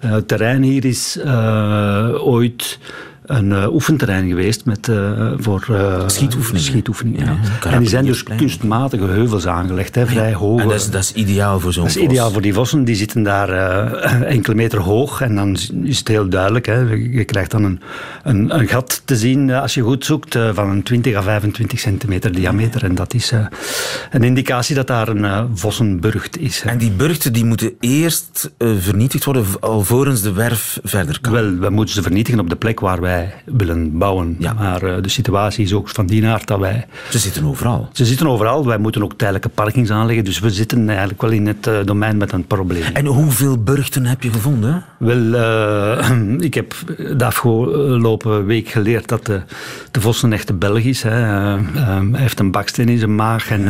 het 0.00 0.28
terrein 0.28 0.62
hier 0.62 0.84
is 0.84 1.18
ooit 2.26 2.78
een 3.24 3.50
uh, 3.50 3.72
oefenterrein 3.72 4.28
geweest 4.28 4.64
met, 4.64 4.88
uh, 4.88 5.32
voor 5.36 5.66
uh, 5.70 6.08
schietoefeningen. 6.08 6.66
schietoefeningen 6.66 7.26
ja. 7.26 7.70
En 7.70 7.78
die 7.78 7.88
zijn 7.88 8.04
dus 8.04 8.22
kunstmatige 8.22 9.04
heuvels 9.04 9.46
aangelegd, 9.46 9.94
hè, 9.94 10.06
vrij 10.06 10.34
hoog. 10.34 10.60
En 10.60 10.68
dat 10.68 10.76
is, 10.76 10.90
dat 10.90 11.02
is 11.02 11.12
ideaal 11.12 11.60
voor 11.60 11.72
zo'n 11.72 11.84
Dat 11.84 11.96
is 11.96 12.02
ideaal 12.02 12.30
voor 12.30 12.42
die 12.42 12.54
vossen. 12.54 12.84
Die 12.84 12.94
zitten 12.94 13.22
daar 13.22 13.48
enkele 14.22 14.54
meter 14.54 14.80
hoog 14.80 15.20
en 15.20 15.34
dan 15.34 15.56
is 15.82 15.98
het 15.98 16.08
heel 16.08 16.28
duidelijk. 16.28 16.66
Hè. 16.66 16.80
Je 16.90 17.24
krijgt 17.24 17.50
dan 17.50 17.64
een, 17.64 17.80
een, 18.22 18.58
een 18.58 18.68
gat 18.68 19.02
te 19.04 19.16
zien 19.16 19.50
als 19.50 19.74
je 19.74 19.82
goed 19.82 20.04
zoekt 20.04 20.38
van 20.52 20.70
een 20.70 20.82
20 20.82 21.16
à 21.16 21.22
25 21.22 21.78
centimeter 21.78 22.32
diameter. 22.32 22.84
En 22.84 22.94
dat 22.94 23.14
is 23.14 23.32
een 24.10 24.22
indicatie 24.22 24.74
dat 24.74 24.86
daar 24.86 25.08
een 25.08 25.48
vossenburgt 25.54 26.38
is. 26.38 26.62
Hè. 26.62 26.70
En 26.70 26.78
die 26.78 26.90
burgten 26.90 27.32
die 27.32 27.44
moeten 27.44 27.72
eerst 27.80 28.52
vernietigd 28.58 29.24
worden 29.24 29.44
alvorens 29.60 30.22
de 30.22 30.32
werf 30.32 30.80
verder 30.82 31.20
kan? 31.20 31.32
Wel, 31.32 31.54
we 31.58 31.70
moeten 31.70 31.94
ze 31.94 32.02
vernietigen 32.02 32.40
op 32.40 32.48
de 32.48 32.56
plek 32.56 32.80
waar 32.80 33.00
wij 33.00 33.13
willen 33.44 33.98
bouwen. 33.98 34.36
Ja. 34.38 34.52
Maar 34.52 34.82
uh, 34.82 34.94
de 35.02 35.08
situatie 35.08 35.64
is 35.64 35.72
ook 35.72 35.88
van 35.88 36.06
die 36.06 36.26
aard 36.26 36.46
dat 36.46 36.58
wij... 36.58 36.86
Ze 37.10 37.18
zitten 37.18 37.44
overal. 37.44 37.88
Ze 37.92 38.04
zitten 38.04 38.26
overal. 38.26 38.66
Wij 38.66 38.78
moeten 38.78 39.02
ook 39.02 39.12
tijdelijke 39.16 39.48
parkings 39.48 39.90
aanleggen. 39.90 40.24
Dus 40.24 40.38
we 40.38 40.50
zitten 40.50 40.88
eigenlijk 40.88 41.22
wel 41.22 41.30
in 41.30 41.46
het 41.46 41.66
uh, 41.66 41.78
domein 41.84 42.16
met 42.16 42.32
een 42.32 42.46
probleem. 42.46 42.82
En 42.92 43.06
hoeveel 43.06 43.62
burchten 43.62 44.06
heb 44.06 44.22
je 44.22 44.32
gevonden? 44.32 44.84
Wel, 44.96 45.16
uh, 45.18 46.10
ik 46.48 46.54
heb 46.54 46.74
de 47.16 47.24
afgelopen 47.24 48.46
week 48.46 48.68
geleerd 48.68 49.08
dat 49.08 49.26
de, 49.26 49.40
de 49.90 50.00
Vos 50.00 50.22
een 50.22 50.32
echte 50.32 50.52
Belg 50.52 50.78
is. 50.78 51.02
Hè. 51.02 51.10
hij 51.10 52.08
heeft 52.12 52.40
een 52.40 52.50
baksteen 52.50 52.88
in 52.88 52.98
zijn 52.98 53.14
maag. 53.14 53.50
En 53.50 53.62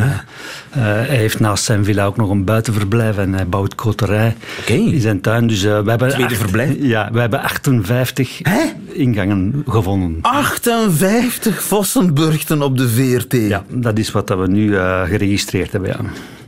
hij 0.69 1.17
heeft 1.17 1.39
naast 1.39 1.63
zijn 1.63 1.85
villa 1.85 2.05
ook 2.05 2.17
nog 2.17 2.29
een 2.29 2.43
buitenverblijf. 2.43 3.17
En 3.17 3.33
hij 3.33 3.47
bouwt 3.47 3.75
koterij 3.75 4.35
okay. 4.61 4.77
in 4.77 5.01
zijn 5.01 5.21
tuin. 5.21 5.47
Dus, 5.47 5.61
we 5.61 5.69
hebben 5.69 6.09
Tweede 6.09 6.23
acht, 6.23 6.37
verblijf? 6.37 6.75
Ja, 6.79 7.09
we 7.11 7.19
hebben 7.19 7.41
58 7.41 8.39
Hè? 8.43 8.59
ingangen 8.93 9.34
gevonden. 9.67 10.17
58 10.21 11.63
Vossenburgten 11.63 12.61
op 12.61 12.77
de 12.77 12.89
VRT? 12.89 13.31
Ja, 13.31 13.63
dat 13.69 13.97
is 13.97 14.11
wat 14.11 14.29
we 14.29 14.47
nu 14.47 14.65
uh, 14.65 15.03
geregistreerd 15.03 15.71
hebben. 15.71 15.89
Ja. 15.89 15.99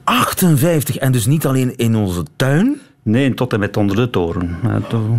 58 0.04 0.98
en 0.98 1.12
dus 1.12 1.26
niet 1.26 1.46
alleen 1.46 1.78
in 1.78 1.96
onze 1.96 2.24
tuin? 2.36 2.80
Nee, 3.08 3.34
tot 3.34 3.54
en 3.54 3.60
met 3.60 3.78
onder 3.78 3.96
de 3.96 4.10
toren. 4.10 4.58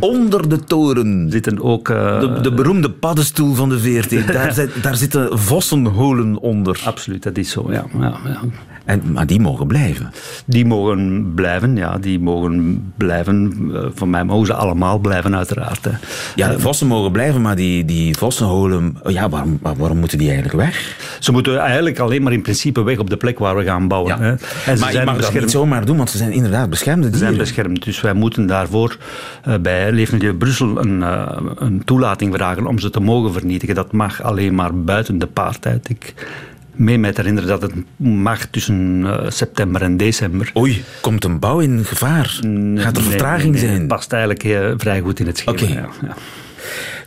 Onder 0.00 0.48
de 0.48 0.64
toren 0.64 1.30
zitten 1.30 1.62
ook... 1.62 1.88
Uh, 1.88 2.20
de, 2.20 2.40
de, 2.40 2.52
beroemde 2.52 2.90
paddenstoel 2.90 3.54
van 3.54 3.68
de 3.68 3.78
VRT. 3.78 4.26
daar, 4.32 4.52
zit, 4.52 4.82
daar 4.82 4.96
zitten 4.96 5.38
vossenholen 5.38 6.36
onder. 6.36 6.82
Absoluut, 6.84 7.22
dat 7.22 7.36
is 7.36 7.50
zo, 7.50 7.66
ja. 7.72 7.84
ja, 7.98 8.16
ja. 8.24 8.40
En, 8.88 9.02
maar 9.12 9.26
die 9.26 9.40
mogen 9.40 9.66
blijven? 9.66 10.10
Die 10.46 10.66
mogen 10.66 11.32
blijven, 11.34 11.76
ja. 11.76 11.98
Die 11.98 12.20
mogen 12.20 12.92
blijven. 12.96 13.52
Uh, 13.72 13.86
van 13.94 14.10
mij 14.10 14.24
mogen 14.24 14.46
ze 14.46 14.54
allemaal 14.54 14.98
blijven, 14.98 15.36
uiteraard. 15.36 15.84
Hè. 15.84 15.90
Ja, 16.34 16.48
de 16.48 16.60
vossen 16.60 16.86
mogen 16.86 17.12
blijven, 17.12 17.40
maar 17.40 17.56
die, 17.56 17.84
die 17.84 18.16
vossenholen... 18.16 18.96
Ja, 19.06 19.28
waarom, 19.28 19.58
waarom 19.60 19.98
moeten 19.98 20.18
die 20.18 20.30
eigenlijk 20.30 20.58
weg? 20.58 20.96
Ze 21.18 21.32
moeten 21.32 21.58
eigenlijk 21.58 21.98
alleen 21.98 22.22
maar 22.22 22.32
in 22.32 22.42
principe 22.42 22.82
weg 22.82 22.98
op 22.98 23.10
de 23.10 23.16
plek 23.16 23.38
waar 23.38 23.56
we 23.56 23.64
gaan 23.64 23.88
bouwen. 23.88 24.16
Ja. 24.16 24.22
Hè. 24.22 24.30
En 24.30 24.38
ze 24.38 24.64
maar 24.66 24.76
zijn 24.76 24.92
je 24.92 25.04
mag 25.04 25.20
dat 25.20 25.40
niet 25.40 25.50
zomaar 25.50 25.84
doen, 25.84 25.96
want 25.96 26.10
ze 26.10 26.16
zijn 26.16 26.32
inderdaad 26.32 26.70
beschermde 26.70 27.10
dieren. 27.10 27.18
Ze 27.18 27.24
zijn 27.24 27.38
beschermd, 27.38 27.77
dus 27.84 28.00
wij 28.00 28.12
moeten 28.12 28.46
daarvoor 28.46 28.96
uh, 29.48 29.54
bij 29.56 29.92
Leefmilieu 29.92 30.34
Brussel 30.34 30.78
een, 30.78 31.00
uh, 31.00 31.36
een 31.54 31.84
toelating 31.84 32.34
vragen 32.34 32.66
om 32.66 32.78
ze 32.78 32.90
te 32.90 33.00
mogen 33.00 33.32
vernietigen. 33.32 33.74
Dat 33.74 33.92
mag 33.92 34.22
alleen 34.22 34.54
maar 34.54 34.74
buiten 34.74 35.18
de 35.18 35.26
paartijd. 35.26 35.88
Ik 35.88 36.14
mee 36.72 36.98
met 36.98 37.16
herinneren 37.16 37.48
dat 37.48 37.62
het 37.62 37.72
mag 37.96 38.44
tussen 38.46 39.00
uh, 39.00 39.18
september 39.28 39.82
en 39.82 39.96
december. 39.96 40.50
Oei, 40.56 40.84
komt 41.00 41.24
een 41.24 41.38
bouw 41.38 41.60
in 41.60 41.84
gevaar? 41.84 42.40
Gaat 42.74 42.96
er 42.96 43.02
vertraging 43.02 43.52
nee, 43.52 43.60
nee, 43.60 43.70
zijn? 43.70 43.78
Het 43.78 43.88
past 43.88 44.12
eigenlijk 44.12 44.80
vrij 44.80 45.00
goed 45.00 45.20
in 45.20 45.26
het 45.26 45.38
schema. 45.38 45.56
Okay. 45.56 45.72
Ja, 45.72 45.88
ja. 46.02 46.14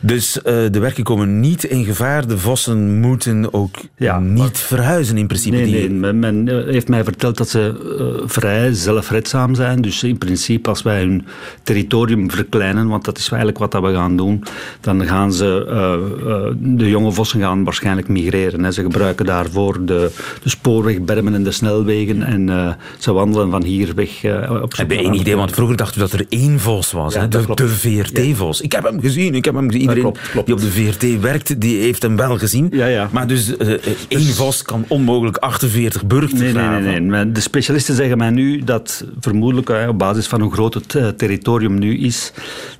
Dus 0.04 0.36
uh, 0.36 0.42
de 0.44 0.78
werken 0.78 1.04
komen 1.04 1.40
niet 1.40 1.64
in 1.64 1.84
gevaar. 1.84 2.26
De 2.26 2.38
vossen 2.38 3.00
moeten 3.00 3.54
ook 3.54 3.76
ja, 3.96 4.18
niet 4.18 4.38
maar, 4.38 4.50
verhuizen 4.52 5.16
in 5.16 5.26
principe. 5.26 5.56
Nee, 5.56 5.64
die... 5.64 5.90
nee, 5.90 6.12
men 6.12 6.64
heeft 6.66 6.88
mij 6.88 7.04
verteld 7.04 7.36
dat 7.36 7.48
ze 7.48 7.74
uh, 7.98 8.28
vrij 8.28 8.72
zelfredzaam 8.72 9.54
zijn. 9.54 9.82
Dus 9.82 10.02
in 10.02 10.18
principe 10.18 10.68
als 10.68 10.82
wij 10.82 10.98
hun 10.98 11.26
territorium 11.62 12.30
verkleinen, 12.30 12.88
want 12.88 13.04
dat 13.04 13.18
is 13.18 13.28
eigenlijk 13.28 13.58
wat 13.58 13.72
dat 13.72 13.82
we 13.82 13.94
gaan 13.94 14.16
doen, 14.16 14.44
dan 14.80 15.06
gaan 15.06 15.32
ze, 15.32 15.66
uh, 15.68 16.76
de 16.76 16.88
jonge 16.88 17.12
vossen 17.12 17.40
gaan 17.40 17.64
waarschijnlijk 17.64 18.08
migreren. 18.08 18.64
Hè. 18.64 18.72
Ze 18.72 18.82
gebruiken 18.82 19.26
daarvoor 19.26 19.84
de, 19.84 20.10
de 20.42 20.48
spoorwegbermen 20.48 21.34
en 21.34 21.42
de 21.42 21.52
snelwegen 21.52 22.22
en 22.22 22.76
ze 22.98 23.12
wandelen 23.12 23.50
van 23.50 23.62
hier 23.62 23.94
weg. 23.94 24.24
op 24.62 24.76
heb 24.76 24.90
je 24.90 24.96
één 24.96 25.14
idee? 25.14 25.36
Want 25.36 25.52
vroeger 25.52 25.76
dachten 25.76 26.00
we 26.00 26.08
dat 26.08 26.20
er 26.20 26.26
één 26.28 26.60
vos 26.60 26.92
was. 26.92 27.14
Ja, 27.14 27.20
hè? 27.20 27.28
De, 27.28 27.44
de 27.54 27.68
VRT-vos. 27.68 28.60
Ik 28.60 28.72
heb 28.72 28.84
hem 28.84 29.00
gezien, 29.00 29.34
ik 29.34 29.44
heb 29.44 29.54
hem 29.54 29.70
gezien. 29.70 29.91
Iedereen 29.96 30.12
klopt, 30.12 30.30
klopt. 30.30 30.46
die 30.46 30.54
op 30.54 30.60
de 30.60 30.70
VRT 30.70 31.20
werkt, 31.20 31.60
die 31.60 31.78
heeft 31.78 32.02
hem 32.02 32.16
wel 32.16 32.38
gezien. 32.38 32.68
Ja, 32.70 32.86
ja. 32.86 33.08
Maar 33.12 33.26
dus 33.26 33.48
uh, 33.48 33.68
één 33.68 33.86
dus... 34.08 34.34
vos 34.34 34.62
kan 34.62 34.84
onmogelijk 34.88 35.36
48 35.36 36.06
burgten 36.06 36.38
nee, 36.38 36.52
nee, 36.52 36.80
nee, 36.80 37.00
nee. 37.00 37.32
De 37.32 37.40
specialisten 37.40 37.94
zeggen 37.94 38.18
mij 38.18 38.30
nu 38.30 38.64
dat 38.64 39.04
vermoedelijk 39.20 39.70
uh, 39.70 39.88
op 39.88 39.98
basis 39.98 40.26
van 40.26 40.40
hoe 40.40 40.52
groot 40.52 40.74
het 40.74 41.18
territorium 41.18 41.78
nu 41.78 41.98
is, 41.98 42.32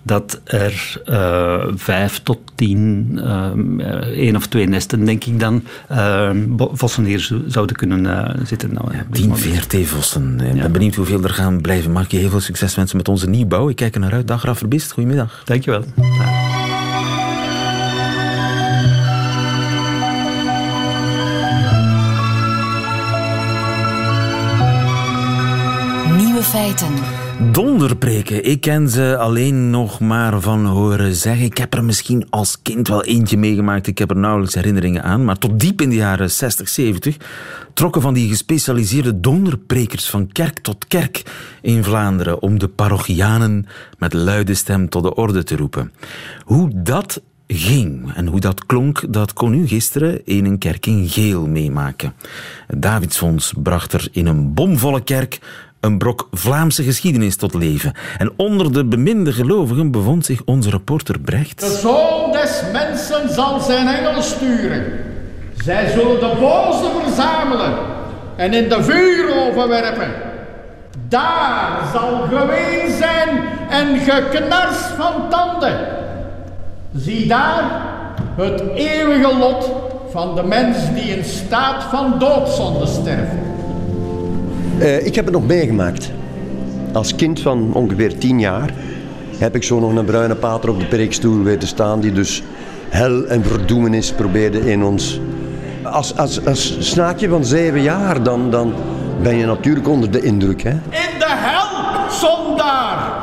dat 0.03 0.41
er 0.45 1.01
vijf 1.77 2.21
tot 2.23 2.39
tien, 2.63 3.19
één 4.15 4.37
of 4.37 4.47
twee 4.47 4.67
nesten 4.67 5.05
denk 5.05 5.25
ik 5.25 5.41
dan, 5.41 5.63
vossen 6.57 7.05
hier 7.05 7.33
zouden 7.47 7.77
kunnen 7.77 8.37
zitten. 8.47 8.73
Nou, 8.75 8.95
ja, 8.95 9.07
tien 9.11 9.37
VRT-vossen. 9.37 10.41
Ik 10.41 10.61
ben 10.61 10.73
benieuwd 10.73 10.95
hoeveel 10.95 11.23
er 11.23 11.31
gaan 11.31 11.61
blijven. 11.61 11.93
Mag 11.93 12.11
je 12.11 12.19
heel 12.19 12.31
veel 12.31 12.41
succes 12.41 12.75
wensen 12.75 12.97
met 12.97 13.09
onze 13.09 13.29
nieuwbouw. 13.29 13.69
Ik 13.69 13.77
kijk 13.77 13.95
er 13.95 14.01
naar 14.01 14.13
uit. 14.13 14.29
Dag 14.29 14.45
Raf 14.45 14.59
Verbist, 14.59 14.93
goedemiddag. 14.93 15.43
Dankjewel. 15.45 15.85
Ja. 15.97 16.43
feiten. 26.53 27.12
Donderpreken, 27.51 28.45
ik 28.45 28.61
ken 28.61 28.89
ze 28.89 29.17
alleen 29.19 29.71
nog 29.71 30.01
maar 30.01 30.41
van 30.41 30.67
horen 30.67 31.15
zeggen. 31.15 31.45
Ik 31.45 31.59
heb 31.59 31.75
er 31.75 31.85
misschien 31.85 32.27
als 32.31 32.63
kind 32.63 32.89
wel 32.89 33.05
eentje 33.05 33.37
meegemaakt. 33.37 33.87
Ik 33.87 33.99
heb 33.99 34.11
er 34.11 34.17
nauwelijks 34.17 34.55
herinneringen 34.55 35.03
aan. 35.03 35.25
Maar 35.25 35.39
tot 35.39 35.61
diep 35.61 35.81
in 35.81 35.89
de 35.89 35.95
jaren 35.95 36.31
60, 36.31 36.69
70 36.69 37.17
trokken 37.75 38.03
van 38.03 38.15
die 38.15 38.29
gespecialiseerde 38.29 39.21
donderprekers 39.21 40.11
van 40.11 40.33
kerk 40.33 40.59
tot 40.59 40.87
kerk 40.87 41.23
in 41.63 41.85
Vlaanderen 41.85 42.43
om 42.43 42.59
de 42.59 42.69
parochianen 42.69 43.67
met 43.99 44.13
luide 44.13 44.55
stem 44.55 44.89
tot 44.89 45.03
de 45.03 45.15
orde 45.15 45.43
te 45.43 45.57
roepen. 45.57 45.93
Hoe 46.45 46.71
dat 46.75 47.23
ging 47.47 48.15
en 48.15 48.27
hoe 48.27 48.41
dat 48.41 48.67
klonk, 48.67 49.13
dat 49.13 49.33
kon 49.33 49.55
u 49.55 49.67
gisteren 49.67 50.27
in 50.27 50.45
een 50.45 50.59
kerk 50.59 50.87
in 50.87 51.09
Geel 51.09 51.47
meemaken. 51.47 52.15
Het 52.67 52.83
Davidsfonds 52.83 53.53
bracht 53.63 53.93
er 53.93 54.09
in 54.13 54.27
een 54.27 54.55
bomvolle 54.55 55.03
kerk 55.03 55.41
een 55.83 55.99
brok 55.99 56.29
Vlaamse 56.31 56.83
geschiedenis 56.83 57.37
tot 57.37 57.55
leven. 57.55 57.93
En 58.19 58.33
onder 58.37 58.73
de 58.73 58.85
beminde 58.85 59.33
gelovigen 59.33 59.91
bevond 59.91 60.25
zich 60.27 60.43
onze 60.45 60.71
reporter 60.71 61.21
Brecht. 61.21 61.61
De 61.61 61.79
zoon 61.81 62.33
des 62.33 62.63
mensen 62.73 63.35
zal 63.35 63.61
zijn 63.61 63.87
engelen 63.87 64.23
sturen. 64.23 64.85
Zij 65.65 65.91
zullen 65.91 66.21
de 66.21 66.37
boze 66.41 66.91
verzamelen 67.03 67.75
en 68.37 68.55
in 68.55 68.69
de 68.69 68.83
vuur 68.83 69.49
overwerpen. 69.49 70.11
Daar 71.09 71.91
zal 71.93 72.21
geween 72.31 72.97
zijn 72.99 73.45
en 73.71 73.99
geknars 73.99 74.79
van 74.79 75.29
tanden. 75.31 75.79
Zie 76.95 77.27
daar 77.27 77.65
het 78.37 78.61
eeuwige 78.75 79.37
lot 79.39 79.71
van 80.11 80.35
de 80.35 80.43
mens 80.43 80.77
die 80.95 81.17
in 81.17 81.25
staat 81.25 81.83
van 81.83 82.19
doodzonde 82.19 82.87
sterft. 82.87 83.52
Uh, 84.83 85.07
ik 85.07 85.15
heb 85.15 85.25
het 85.25 85.35
nog 85.35 85.47
meegemaakt. 85.47 86.11
Als 86.93 87.15
kind 87.15 87.41
van 87.41 87.75
ongeveer 87.75 88.19
tien 88.19 88.41
jaar 88.41 88.71
heb 89.39 89.55
ik 89.55 89.63
zo 89.63 89.81
nog 89.81 89.97
een 89.97 90.05
bruine 90.05 90.35
pater 90.35 90.71
op 90.71 90.79
de 90.79 90.87
preekstoel 90.87 91.43
weten 91.43 91.69
staan 91.69 92.01
die 92.01 92.13
dus 92.13 92.43
hel 92.89 93.25
en 93.27 93.45
verdoemenis 93.45 94.13
probeerde 94.13 94.71
in 94.71 94.85
ons. 94.85 95.21
Als, 95.83 96.17
als, 96.17 96.47
als 96.47 96.77
snaakje 96.79 97.29
van 97.29 97.45
zeven 97.45 97.83
jaar, 97.83 98.23
dan, 98.23 98.51
dan 98.51 98.75
ben 99.23 99.37
je 99.37 99.47
natuurlijk 99.47 99.89
onder 99.89 100.11
de 100.11 100.23
indruk. 100.23 100.63
Hè? 100.63 100.71
In 100.71 101.19
de 101.19 101.29
hel, 101.29 102.11
zondaar! 102.11 103.23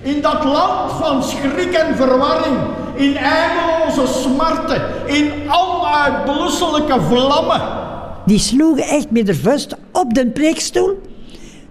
In 0.00 0.20
dat 0.20 0.44
land 0.44 0.92
van 0.92 1.22
schrik 1.22 1.72
en 1.72 1.96
verwarring, 1.96 2.56
in 2.94 3.16
eindeloze 3.16 4.20
smarten, 4.20 4.82
in 5.06 5.32
onuitblusselijke 5.50 7.00
vlammen. 7.00 7.81
Die 8.26 8.38
sloegen 8.38 8.84
echt 8.84 9.10
met 9.10 9.26
de 9.26 9.34
vuist 9.34 9.76
op 9.92 10.14
de 10.14 10.26
preekstoel, 10.26 11.00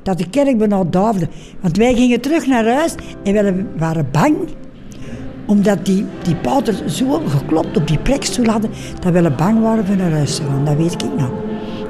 dat 0.03 0.17
de 0.17 0.29
kerk 0.29 0.57
bijna 0.57 0.83
duifde. 0.83 1.27
Want 1.59 1.77
wij 1.77 1.93
gingen 1.93 2.21
terug 2.21 2.47
naar 2.47 2.65
huis 2.65 2.95
en 3.23 3.33
we 3.33 3.65
waren 3.77 4.07
bang 4.11 4.35
omdat 5.45 5.85
die, 5.85 6.05
die 6.23 6.35
zo 6.89 7.21
geklopt 7.27 7.77
op 7.77 7.87
die 7.87 7.97
preekstoel 7.97 8.45
hadden, 8.45 8.69
dat 8.99 9.13
we 9.13 9.31
bang 9.31 9.61
waren 9.61 9.85
voor 9.85 9.95
naar 9.95 10.11
huis 10.11 10.35
te 10.35 10.41
gaan. 10.41 10.65
Dat 10.65 10.75
weet 10.75 10.93
ik 10.93 11.17
nog. 11.17 11.31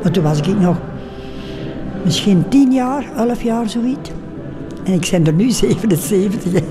Maar 0.03 0.11
toen 0.11 0.23
was 0.23 0.37
ik 0.37 0.59
nog 0.59 0.77
misschien 2.03 2.45
tien 2.49 2.71
jaar, 2.71 3.05
elf 3.17 3.43
jaar, 3.43 3.69
zoiets. 3.69 4.09
En 4.83 4.93
ik 4.93 5.07
ben 5.11 5.25
er 5.25 5.33
nu 5.33 5.51
77. 5.51 6.61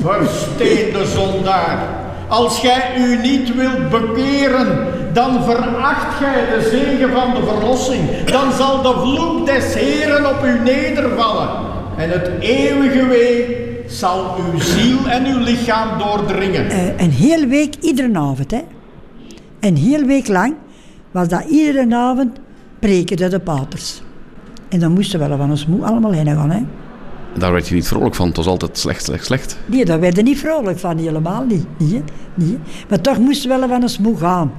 Versteende 0.00 1.06
zondaar, 1.06 1.88
als 2.28 2.60
gij 2.60 2.96
u 2.98 3.20
niet 3.22 3.54
wilt 3.54 3.90
bekeren, 3.90 4.86
dan 5.18 5.44
veracht 5.44 6.14
gij 6.14 6.44
de 6.54 6.68
zegen 6.70 7.10
van 7.12 7.34
de 7.34 7.46
verlossing. 7.46 8.24
Dan 8.24 8.52
zal 8.52 8.82
de 8.82 8.94
vloek 9.00 9.46
des 9.46 9.74
Heren 9.74 10.36
op 10.36 10.44
u 10.44 10.58
nedervallen. 10.64 11.48
En 11.96 12.10
het 12.10 12.30
eeuwige 12.40 13.06
wee 13.06 13.56
zal 13.86 14.36
uw 14.36 14.60
ziel 14.60 14.98
en 15.08 15.26
uw 15.26 15.38
lichaam 15.38 15.98
doordringen. 15.98 16.66
Uh, 16.66 17.00
een 17.00 17.10
hele 17.10 17.46
week, 17.46 17.74
iedere 17.80 18.18
avond. 18.18 18.50
Hè. 18.50 18.60
Een 19.60 19.76
hele 19.76 20.04
week 20.04 20.28
lang 20.28 20.54
was 21.10 21.28
dat 21.28 21.44
iedere 21.44 21.96
avond 21.96 22.38
preken 22.78 23.30
de 23.30 23.40
paters. 23.40 24.02
En 24.68 24.80
dan 24.80 24.92
moesten 24.92 25.20
we 25.20 25.28
wel 25.28 25.36
van 25.36 25.50
ons 25.50 25.66
moe 25.66 25.84
allemaal 25.84 26.12
heen 26.12 26.26
gaan. 26.26 26.50
Hè. 26.50 26.60
Daar 27.38 27.52
werd 27.52 27.68
je 27.68 27.74
niet 27.74 27.88
vrolijk 27.88 28.14
van, 28.14 28.26
het 28.26 28.36
was 28.36 28.46
altijd 28.46 28.78
slecht, 28.78 29.04
slecht, 29.04 29.24
slecht. 29.24 29.58
Nee, 29.66 29.84
daar 29.84 30.00
werd 30.00 30.16
je 30.16 30.22
niet 30.22 30.38
vrolijk 30.38 30.78
van, 30.78 30.98
helemaal 30.98 31.44
niet. 31.44 31.66
Nee, 31.78 32.02
nee. 32.34 32.58
Maar 32.88 33.00
toch 33.00 33.18
moesten 33.18 33.50
we 33.50 33.58
wel 33.58 33.68
van 33.68 33.82
ons 33.82 33.98
moe 33.98 34.16
gaan. 34.16 34.52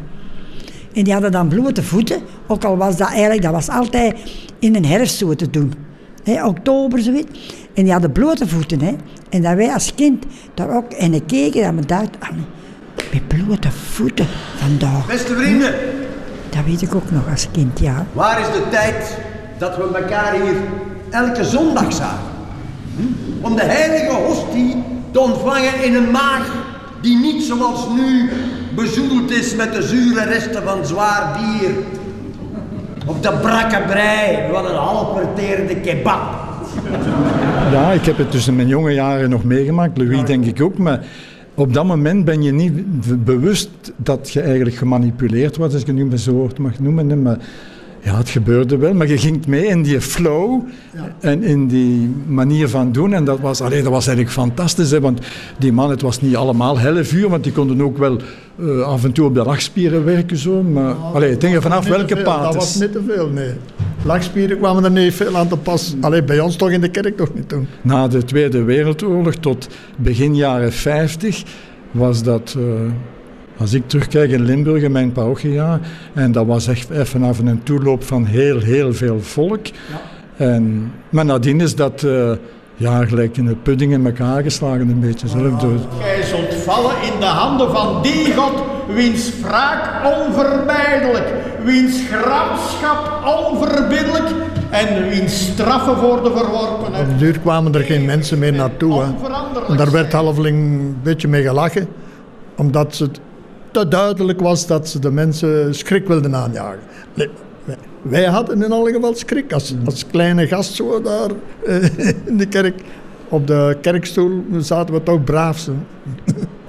En 0.99 1.05
die 1.05 1.13
hadden 1.13 1.31
dan 1.31 1.47
blote 1.47 1.83
voeten, 1.83 2.21
ook 2.47 2.63
al 2.63 2.77
was 2.77 2.97
dat 2.97 3.09
eigenlijk, 3.09 3.41
dat 3.41 3.51
was 3.51 3.69
altijd 3.69 4.15
in 4.59 4.75
een 4.75 4.85
herfst 4.85 5.17
zo 5.17 5.35
te 5.35 5.49
doen. 5.49 5.73
He, 6.23 6.45
oktober, 6.45 6.99
zoiets. 6.99 7.53
En 7.73 7.83
die 7.83 7.91
hadden 7.91 8.11
blote 8.11 8.47
voeten. 8.47 8.81
Hè. 8.81 8.95
En 9.29 9.41
dat 9.41 9.53
wij 9.53 9.73
als 9.73 9.95
kind 9.95 10.25
daar 10.53 10.75
ook 10.75 10.91
en 10.91 11.13
ik 11.13 11.27
keken 11.27 11.63
en 11.63 11.75
we 11.75 11.85
dachten, 11.85 12.19
ah, 12.19 12.29
met 13.11 13.27
blote 13.27 13.71
voeten 13.71 14.27
vandaag. 14.55 15.07
Beste 15.07 15.35
vrienden. 15.35 15.73
Dat 16.49 16.65
weet 16.65 16.81
ik 16.81 16.95
ook 16.95 17.11
nog 17.11 17.29
als 17.29 17.47
kind, 17.51 17.79
ja. 17.79 18.05
Waar 18.13 18.39
is 18.39 18.47
de 18.47 18.63
tijd 18.71 19.17
dat 19.57 19.77
we 19.77 19.83
elkaar 19.83 20.33
hier 20.33 20.55
elke 21.09 21.43
zondag 21.43 21.93
zagen? 21.93 22.29
Hm? 22.95 23.45
Om 23.45 23.55
de 23.55 23.63
heilige 23.63 24.15
hostie 24.15 24.83
te 25.11 25.19
ontvangen 25.19 25.83
in 25.83 25.95
een 25.95 26.11
maag 26.11 26.55
die 27.01 27.17
niet 27.17 27.43
zoals 27.43 27.87
nu 27.95 28.29
bezoedeld 28.79 29.31
is 29.31 29.55
met 29.55 29.73
de 29.73 29.81
zure 29.81 30.23
resten 30.23 30.63
van 30.63 30.85
zwaar 30.85 31.39
bier. 31.39 31.71
Op 33.05 33.23
de 33.23 33.31
brakke 33.41 33.81
brei 33.87 34.51
van 34.51 34.65
een 34.65 34.75
halfverteerde 34.75 35.75
kebab. 35.75 36.21
Ja, 37.71 37.91
ik 37.91 38.05
heb 38.05 38.17
het 38.17 38.31
tussen 38.31 38.55
mijn 38.55 38.67
jonge 38.67 38.93
jaren 38.93 39.29
nog 39.29 39.43
meegemaakt. 39.43 39.97
Louis 39.97 40.23
denk 40.23 40.45
ik 40.45 40.61
ook. 40.61 40.77
Maar 40.77 41.03
op 41.53 41.73
dat 41.73 41.85
moment 41.85 42.25
ben 42.25 42.43
je 42.43 42.51
niet 42.51 42.73
bewust 43.23 43.69
dat 43.95 44.31
je 44.31 44.41
eigenlijk 44.41 44.75
gemanipuleerd 44.75 45.57
wordt, 45.57 45.73
als 45.73 45.81
ik 45.81 45.87
het 45.87 45.95
nu 45.95 46.05
mag 46.57 46.79
noemen. 46.79 47.21
Maar 47.21 47.37
ja, 48.01 48.17
het 48.17 48.29
gebeurde 48.29 48.77
wel, 48.77 48.93
maar 48.93 49.07
je 49.07 49.17
ging 49.17 49.45
mee 49.45 49.65
in 49.65 49.81
die 49.81 50.01
flow 50.01 50.61
en 51.19 51.43
in 51.43 51.67
die 51.67 52.09
manier 52.27 52.69
van 52.69 52.91
doen. 52.91 53.13
En 53.13 53.23
dat 53.23 53.39
was, 53.39 53.61
allee, 53.61 53.81
dat 53.81 53.91
was 53.91 54.07
eigenlijk 54.07 54.35
fantastisch, 54.35 54.91
hè, 54.91 54.99
want 54.99 55.19
die 55.57 55.71
man, 55.71 55.89
het 55.89 56.01
was 56.01 56.21
niet 56.21 56.35
allemaal 56.35 56.79
helle 56.79 57.03
vuur, 57.03 57.29
want 57.29 57.43
die 57.43 57.51
konden 57.51 57.81
ook 57.81 57.97
wel 57.97 58.17
uh, 58.59 58.81
af 58.81 59.03
en 59.03 59.11
toe 59.11 59.25
op 59.25 59.33
de 59.35 59.43
lachspieren 59.43 60.05
werken. 60.05 60.37
Zo, 60.37 60.63
maar 60.63 60.83
nou, 60.83 61.15
allee, 61.15 61.37
het 61.37 61.61
vanaf 61.61 61.87
welke 61.87 62.21
paad. 62.21 62.43
Dat 62.43 62.55
was 62.55 62.75
niet 62.75 62.91
te 62.91 63.03
veel, 63.07 63.29
nee. 63.29 63.53
Lachspieren 64.03 64.57
kwamen 64.57 64.83
er 64.83 64.91
niet 64.91 65.13
veel 65.13 65.37
aan 65.37 65.47
te 65.47 65.57
pas. 65.57 65.95
Allee, 66.01 66.23
bij 66.23 66.39
ons 66.39 66.55
toch 66.55 66.71
in 66.71 66.81
de 66.81 66.89
kerk 66.89 67.17
toch 67.17 67.33
niet 67.33 67.49
toen. 67.49 67.67
Na 67.81 68.07
de 68.07 68.23
Tweede 68.23 68.63
Wereldoorlog 68.63 69.35
tot 69.35 69.67
begin 69.97 70.35
jaren 70.35 70.73
50 70.73 71.43
was 71.91 72.23
dat... 72.23 72.55
Uh, 72.57 72.63
als 73.59 73.73
ik 73.73 73.87
terugkijk 73.87 74.31
in 74.31 74.41
Limburg, 74.41 74.83
in 74.83 74.91
mijn 74.91 75.11
parochiejaar, 75.11 75.79
en 76.13 76.31
dat 76.31 76.45
was 76.45 76.67
echt 76.67 76.89
even 76.89 77.23
af 77.23 77.39
een 77.39 77.63
toeloop 77.63 78.03
van 78.03 78.25
heel, 78.25 78.59
heel 78.59 78.93
veel 78.93 79.21
volk. 79.21 79.65
Ja. 79.65 79.73
En, 80.37 80.91
maar 81.09 81.25
nadien 81.25 81.61
is 81.61 81.75
dat 81.75 82.03
uh, 82.03 82.31
ja, 82.75 83.05
gelijk 83.05 83.37
in 83.37 83.45
de 83.45 83.55
pudding 83.55 83.91
in 83.91 84.05
elkaar 84.05 84.43
geslagen, 84.43 84.89
een 84.89 84.99
beetje 84.99 85.27
zelf. 85.27 85.61
Door. 85.61 85.79
Gij 85.99 86.23
zult 86.23 86.53
vallen 86.53 86.91
in 87.13 87.19
de 87.19 87.25
handen 87.25 87.71
van 87.71 88.01
die 88.01 88.33
God, 88.35 88.63
wiens 88.93 89.39
wraak 89.41 90.05
onvermijdelijk, 90.17 91.33
wiens 91.63 92.01
gramschap 92.11 93.21
onverbiddelijk 93.49 94.27
en 94.69 95.09
wiens 95.09 95.45
straffen 95.45 95.97
voor 95.97 96.23
de 96.23 96.31
verworpenen. 96.35 96.99
Op 96.99 97.07
de 97.07 97.15
duur 97.17 97.39
kwamen 97.39 97.73
er 97.73 97.83
geen 97.83 98.05
mensen 98.05 98.39
meer 98.39 98.53
naartoe. 98.53 99.01
Hè. 99.01 99.07
En 99.67 99.77
daar 99.77 99.91
werd 99.91 100.13
halveling 100.13 100.57
een 100.57 100.97
beetje 101.03 101.27
mee 101.27 101.43
gelachen, 101.43 101.87
omdat 102.55 102.95
ze 102.95 103.09
te 103.71 103.87
duidelijk 103.87 104.39
was 104.39 104.67
dat 104.67 104.89
ze 104.89 104.99
de 104.99 105.11
mensen 105.11 105.75
schrik 105.75 106.07
wilden 106.07 106.35
aanjagen. 106.35 106.79
wij 108.01 108.25
hadden 108.25 108.63
in 108.63 108.71
alle 108.71 108.91
geval 108.91 109.15
schrik 109.15 109.53
als, 109.53 109.75
als 109.85 110.05
kleine 110.07 110.47
gast 110.47 110.73
zo 110.73 111.01
daar 111.01 111.29
eh, 111.65 111.83
in 112.25 112.37
de 112.37 112.47
kerk. 112.47 112.81
Op 113.29 113.47
de 113.47 113.77
kerkstoel 113.81 114.43
zaten 114.59 114.93
we 114.93 115.03
toch 115.03 115.23
braaf. 115.23 115.59
Zo. 115.59 115.71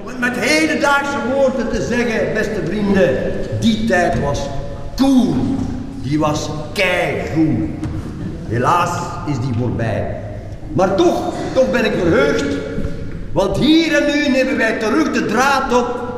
Om 0.03 0.07
het 0.07 0.19
met 0.19 0.37
hedendaagse 0.37 1.19
woorden 1.35 1.71
te 1.71 1.83
zeggen, 1.83 2.35
beste 2.35 2.61
vrienden, 2.65 3.17
die 3.61 3.85
tijd 3.85 4.21
was 4.21 4.47
cool. 4.97 5.35
Die 6.03 6.19
was 6.19 6.51
keigoed. 6.73 7.69
Helaas 8.47 9.01
is 9.27 9.41
die 9.41 9.55
voorbij. 9.59 10.17
Maar 10.73 10.95
toch, 10.97 11.35
toch 11.55 11.71
ben 11.71 11.85
ik 11.85 11.93
verheugd. 11.93 12.57
Want 13.33 13.57
hier 13.57 13.95
en 13.95 14.15
nu 14.15 14.29
nemen 14.29 14.57
wij 14.57 14.79
terug 14.79 15.13
de 15.13 15.27
draad 15.27 15.77
op 15.77 16.10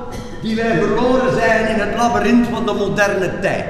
die 0.43 0.57
wij 0.57 0.77
verloren 0.79 1.33
zijn 1.35 1.69
in 1.75 1.81
het 1.81 1.95
labyrint 1.97 2.47
van 2.47 2.67
de 2.67 2.73
moderne 2.73 3.39
tijd. 3.41 3.65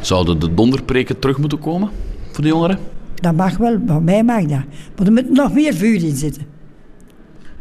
Zouden 0.00 0.38
de 0.38 0.54
donderpreken 0.54 1.18
terug 1.18 1.38
moeten 1.38 1.58
komen 1.58 1.90
voor 2.32 2.42
de 2.42 2.50
jongeren? 2.50 2.78
Dat 3.14 3.34
mag 3.34 3.56
wel, 3.56 3.78
voor 3.86 4.02
mij 4.02 4.22
mag 4.24 4.40
dat. 4.40 4.60
Maar 4.96 5.06
er 5.06 5.12
moet 5.12 5.30
nog 5.30 5.52
meer 5.52 5.74
vuur 5.74 6.04
in 6.04 6.16
zitten. 6.16 6.42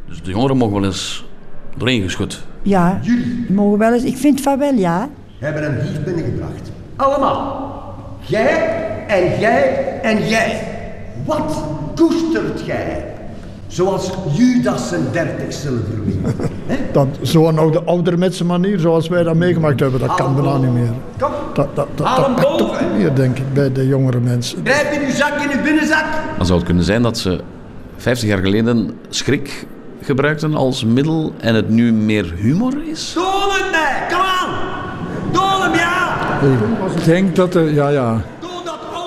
Dus 0.08 0.22
de 0.24 0.32
jongeren 0.32 0.58
mogen 0.58 0.74
wel 0.76 0.86
eens 0.86 1.26
doorheen 1.78 2.02
geschud? 2.02 2.44
Ja, 2.62 3.00
Jullie 3.02 3.46
mogen 3.50 3.78
wel 3.80 3.94
eens. 3.94 4.04
Ik 4.04 4.18
vind 4.18 4.42
van 4.42 4.60
wel, 4.60 4.74
ja. 4.74 5.10
Hebben 5.40 5.66
een 5.66 5.78
brief 5.78 6.04
binnengebracht. 6.04 6.72
Allemaal. 6.96 7.74
Jij 8.20 8.74
en 9.08 9.40
jij 9.40 9.90
en 10.02 10.28
jij. 10.28 10.62
Wat 11.26 11.64
koestert 11.96 12.66
jij? 12.66 13.06
Zoals 13.76 14.10
Judas 14.34 14.88
zijn 14.88 15.02
dertig 15.12 15.54
zilverling. 15.54 16.26
dat, 16.94 17.08
zo 17.22 17.52
nog 17.52 17.72
de 17.72 17.84
ouderwetse 17.84 18.46
manier 18.46 18.80
zoals 18.80 19.08
wij 19.08 19.24
dat 19.24 19.36
meegemaakt 19.36 19.80
hebben, 19.80 20.00
dat 20.00 20.16
kan 20.16 20.36
bijna 20.36 20.58
niet 20.58 20.74
meer. 20.74 20.94
Kom, 21.20 21.32
dat, 21.54 21.76
dat, 21.76 21.88
dat, 21.96 22.08
dat 22.38 22.58
toch 22.58 22.82
niet 22.82 22.98
meer, 22.98 23.16
denk 23.16 23.38
ik, 23.38 23.54
bij 23.54 23.72
de 23.72 23.88
jongere 23.88 24.20
mensen. 24.20 24.60
Grijp 24.64 24.92
in 24.92 25.08
uw 25.08 25.14
zak, 25.14 25.40
in 25.42 25.58
uw 25.58 25.64
binnenzak. 25.64 26.06
Dan 26.38 26.46
zou 26.46 26.58
het 26.58 26.68
kunnen 26.68 26.84
zijn 26.84 27.02
dat 27.02 27.18
ze 27.18 27.42
50 27.98 28.30
jaar 28.30 28.38
geleden 28.38 28.92
schrik 29.10 29.68
gebruikten 30.02 30.54
als 30.56 30.86
middel 30.86 31.34
en 31.38 31.56
het 31.56 31.70
nu 31.70 31.94
meer 31.94 32.34
humor 32.36 32.74
is? 32.92 33.12
Doe 33.14 33.24
het 33.24 33.72
mij, 33.72 34.08
kom 34.10 34.26
aan! 34.26 34.54
Doe 35.32 35.64
hem, 35.64 35.74
ja! 35.74 36.96
Ik 36.96 37.06
denk 37.06 37.36
dat 37.36 37.56
er, 37.56 37.74
ja, 37.74 37.90
ja, 37.90 38.22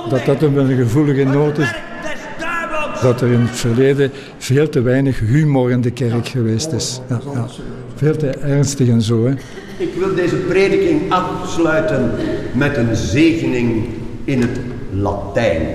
dat 0.09 0.25
dat 0.25 0.43
een 0.43 0.77
gevoelige 0.77 1.25
noot 1.25 1.59
is 1.59 1.75
dat 3.03 3.21
er 3.21 3.33
in 3.33 3.41
het 3.41 3.57
verleden 3.57 4.11
veel 4.39 4.69
te 4.69 4.81
weinig 4.81 5.19
humor 5.19 5.71
in 5.71 5.81
de 5.81 5.91
kerk 5.91 6.29
geweest 6.29 6.73
is. 6.73 7.01
Ja, 7.09 7.21
ja. 7.35 7.47
Veel 7.95 8.17
te 8.17 8.29
ernstig 8.29 8.89
en 8.89 9.03
zo. 9.03 9.27
Hè. 9.27 9.33
Ik 9.77 9.95
wil 9.99 10.15
deze 10.15 10.37
prediking 10.37 11.13
afsluiten 11.13 12.11
met 12.53 12.77
een 12.77 12.97
zegening 12.97 13.87
in 14.25 14.41
het 14.41 14.61
Latijn. 14.93 15.67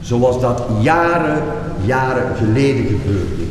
Zoals 0.00 0.40
dat 0.40 0.62
jaren, 0.80 1.42
jaren 1.84 2.36
geleden 2.36 2.84
gebeurde. 2.86 3.42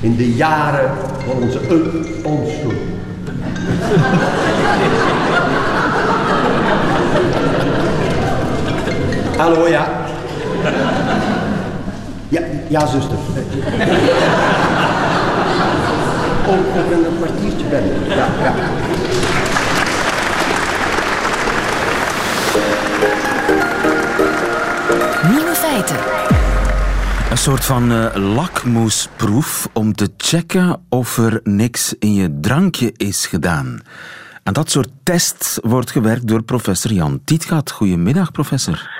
In 0.00 0.16
de 0.16 0.32
jaren 0.32 0.90
van 1.26 1.42
onze 1.42 1.60
onschuld. 2.22 2.74
Hallo, 9.38 9.68
ja. 9.68 10.01
Ja, 12.72 12.86
zuster. 12.86 13.18
Over 16.46 16.92
een 16.92 17.16
kwartiertje 17.16 17.66
ben 17.70 17.84
Ja, 18.08 18.28
ja. 18.42 18.54
Nieuwe 25.28 25.54
feiten. 25.54 25.96
Een 27.30 27.38
soort 27.38 27.64
van 27.64 27.92
uh, 27.92 28.06
lakmoesproef 28.34 29.68
om 29.72 29.94
te 29.94 30.08
checken 30.16 30.80
of 30.88 31.18
er 31.18 31.40
niks 31.44 31.94
in 31.98 32.14
je 32.14 32.40
drankje 32.40 32.92
is 32.96 33.26
gedaan. 33.26 33.80
Aan 34.42 34.52
dat 34.52 34.70
soort 34.70 34.88
tests 35.02 35.58
wordt 35.62 35.90
gewerkt 35.90 36.28
door 36.28 36.42
professor 36.42 36.92
Jan 36.92 37.20
Tietgat. 37.24 37.70
Goedemiddag, 37.70 38.32
professor. 38.32 38.90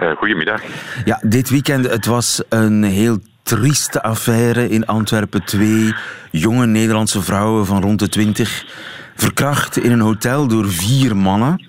Uh, 0.00 0.16
goedemiddag. 0.16 0.62
Ja, 1.04 1.20
dit 1.22 1.50
weekend 1.50 1.90
het 1.90 2.06
was 2.06 2.42
een 2.48 2.82
heel 2.82 3.18
trieste 3.42 4.02
affaire 4.02 4.68
in 4.68 4.86
Antwerpen. 4.86 5.44
Twee 5.44 5.94
jonge 6.30 6.66
Nederlandse 6.66 7.22
vrouwen 7.22 7.66
van 7.66 7.82
rond 7.82 7.98
de 7.98 8.08
twintig 8.08 8.66
verkracht 9.14 9.76
in 9.76 9.92
een 9.92 10.00
hotel 10.00 10.46
door 10.46 10.68
vier 10.70 11.16
mannen. 11.16 11.66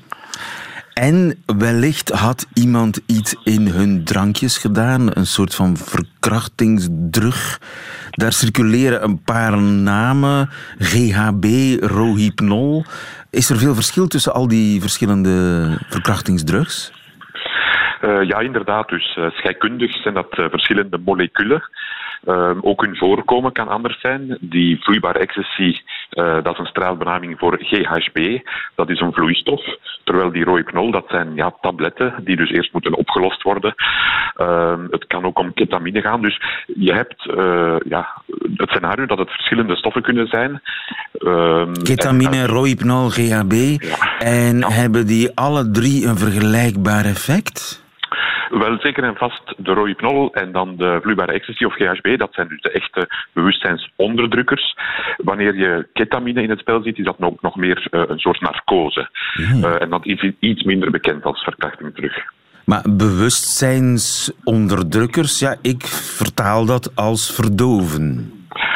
En 0.93 1.43
wellicht 1.45 2.09
had 2.09 2.45
iemand 2.53 2.99
iets 3.05 3.35
in 3.43 3.67
hun 3.67 4.03
drankjes 4.03 4.57
gedaan, 4.57 5.09
een 5.13 5.27
soort 5.27 5.55
van 5.55 5.77
verkrachtingsdrug. 5.77 7.59
Daar 8.09 8.33
circuleren 8.33 9.03
een 9.03 9.21
paar 9.21 9.57
namen, 9.61 10.49
GHB, 10.79 11.45
Rohypnol. 11.79 12.85
Is 13.29 13.49
er 13.49 13.57
veel 13.57 13.73
verschil 13.73 14.07
tussen 14.07 14.33
al 14.33 14.47
die 14.47 14.81
verschillende 14.81 15.77
verkrachtingsdrugs? 15.89 16.91
Uh, 18.05 18.23
ja, 18.27 18.39
inderdaad. 18.39 18.89
Dus 18.89 19.15
uh, 19.19 19.29
scheikundig 19.29 20.01
zijn 20.01 20.13
dat 20.13 20.37
uh, 20.37 20.45
verschillende 20.49 20.99
moleculen. 21.05 21.69
Ehm, 22.25 22.57
ook 22.61 22.85
hun 22.85 22.95
voorkomen 22.95 23.51
kan 23.51 23.67
anders 23.67 23.99
zijn. 23.99 24.37
Die 24.39 24.83
vloeibare 24.83 25.19
ecstasy, 25.19 25.77
dat 26.09 26.53
is 26.53 26.57
een 26.57 26.65
straalbenaming 26.65 27.39
voor 27.39 27.57
GHB. 27.59 28.39
Dat 28.75 28.89
is 28.89 28.99
een 28.99 29.13
vloeistof. 29.13 29.61
Terwijl 30.03 30.31
die 30.31 30.43
rohypnol, 30.43 30.91
dat 30.91 31.05
zijn 31.07 31.35
ja, 31.35 31.55
tabletten 31.61 32.13
die 32.23 32.35
dus 32.35 32.49
eerst 32.49 32.73
moeten 32.73 32.93
opgelost 32.93 33.41
worden. 33.41 33.73
Uh, 34.37 34.73
het 34.89 35.07
kan 35.07 35.25
ook 35.25 35.39
om 35.39 35.53
ketamine 35.53 36.01
gaan. 36.01 36.21
Dus 36.21 36.41
je 36.65 36.93
hebt 36.93 37.23
ja, 37.87 38.21
het 38.55 38.69
scenario 38.69 39.05
dat 39.05 39.17
het 39.17 39.31
verschillende 39.31 39.75
stoffen 39.75 40.01
kunnen 40.01 40.27
zijn. 40.27 40.61
Uh, 41.19 41.65
ketamine, 41.83 42.37
en, 42.37 42.47
rohypnol, 42.47 43.09
GHB. 43.09 43.53
Ja. 43.53 44.17
En 44.19 44.57
ja. 44.57 44.69
hebben 44.69 45.07
die 45.07 45.31
alle 45.35 45.71
drie 45.71 46.07
een 46.07 46.17
vergelijkbaar 46.17 47.05
effect? 47.05 47.84
Wel 48.49 48.77
zeker 48.79 49.03
en 49.03 49.15
vast 49.15 49.53
de 49.57 49.73
rohypnol 49.73 50.33
en 50.33 50.51
dan 50.51 50.75
de 50.75 50.99
vloeibare 51.01 51.31
ecstasy 51.31 51.63
of 51.63 51.73
GHB. 51.73 52.17
Dat 52.17 52.33
zijn 52.33 52.47
dus 52.47 52.61
de 52.61 52.71
echte 52.71 53.07
bewustzijnsonderdrukkers. 53.33 54.75
Wanneer 55.17 55.55
je 55.55 55.87
ketamine 55.93 56.41
in 56.41 56.49
het 56.49 56.59
spel 56.59 56.81
ziet, 56.81 56.97
is 56.97 57.05
dat 57.05 57.15
ook 57.19 57.41
nog 57.41 57.55
meer 57.55 57.87
uh, 57.91 58.03
een 58.07 58.19
soort 58.19 58.41
narcose. 58.41 59.09
Mm. 59.37 59.63
Uh, 59.63 59.81
en 59.81 59.89
dat 59.89 60.05
is 60.05 60.31
iets 60.39 60.63
minder 60.63 60.91
bekend 60.91 61.23
als 61.23 61.43
verkrachting 61.43 61.95
terug. 61.95 62.33
Maar 62.65 62.83
bewustzijnsonderdrukkers, 62.89 65.39
ja, 65.39 65.55
ik 65.61 65.83
vertaal 66.17 66.65
dat 66.65 66.95
als 66.95 67.33
verdoven. 67.33 68.34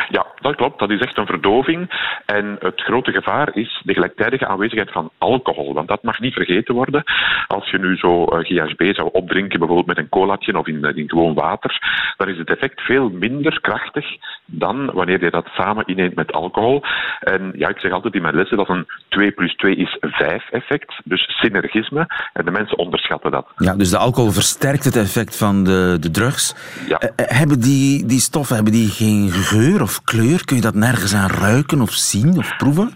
Ja, 0.10 0.26
dat 0.42 0.56
klopt. 0.56 0.80
Dat 0.80 0.90
is 0.90 1.00
echt 1.00 1.18
een 1.18 1.26
verdoving. 1.26 1.90
En 2.26 2.56
het 2.60 2.82
grote 2.82 3.12
gevaar 3.12 3.50
is 3.56 3.82
de 3.84 3.94
gelijktijdige 3.94 4.48
aanwezigheid 4.48 4.92
van 4.92 5.12
alcohol. 5.18 5.74
Want 5.74 5.88
dat 5.88 6.04
mag 6.04 6.20
niet 6.20 6.34
vergeten 6.34 6.76
worden. 6.76 7.04
Als 7.48 7.70
je 7.70 7.80
nu 7.80 7.98
zo 7.98 8.24
uh, 8.24 8.40
GHB 8.40 8.96
zou 8.96 9.10
opdrinken, 9.12 9.60
bijvoorbeeld 9.60 9.88
met 9.88 9.98
een 9.98 10.10
colaatje 10.10 10.58
of 10.58 10.68
in, 10.68 10.84
in 10.84 11.10
gewoon 11.10 11.34
water, 11.34 11.82
dan 12.18 12.28
is 12.28 12.38
het 12.38 12.50
effect 12.50 12.82
veel 12.82 13.10
minder 13.10 13.62
krachtig 13.62 14.06
dan 14.46 14.92
wanneer 14.94 15.24
je 15.24 15.32
dat 15.32 15.48
samen 15.48 15.86
inneemt 15.86 16.16
met 16.16 16.32
alcohol. 16.32 16.84
En 17.20 17.52
ja, 17.56 17.70
ik 17.70 17.80
zeg 17.80 17.92
altijd 17.92 18.14
in 18.14 18.22
mijn 18.22 18.36
lessen 18.36 18.58
dat 18.58 18.70
een 18.70 18.88
2 19.10 19.32
plus 19.32 19.56
2 19.56 19.76
is 19.76 19.98
5 20.00 20.50
effect. 20.50 21.02
Dus 21.04 21.40
synergisme. 21.42 22.08
En 22.34 22.46
de 22.46 22.52
mensen 22.52 22.78
onderschatten 22.78 23.32
dat. 23.32 23.48
Ja, 23.56 23.76
dus 23.76 23.90
de 23.90 23.98
alcohol 23.98 24.32
versterkt 24.32 24.84
het 24.84 24.96
effect 24.96 25.38
van 25.38 25.64
de, 25.64 25.98
de 26.00 26.12
drugs. 26.12 26.56
Ja. 26.88 27.02
Uh, 27.02 27.10
hebben 27.16 27.60
die, 27.60 28.06
die 28.06 28.20
stoffen 28.20 28.56
hebben 28.56 28.74
die 28.74 28.90
geen 28.90 29.30
geur 29.30 29.82
of 29.82 29.99
kleur? 30.04 30.46
Kun 30.46 30.56
je 30.56 30.62
dat 30.62 30.76
nergens 30.76 31.16
aan 31.16 31.30
ruiken 31.30 31.82
of 31.82 31.92
zien 31.92 32.38
of 32.38 32.58
proeven? 32.58 32.94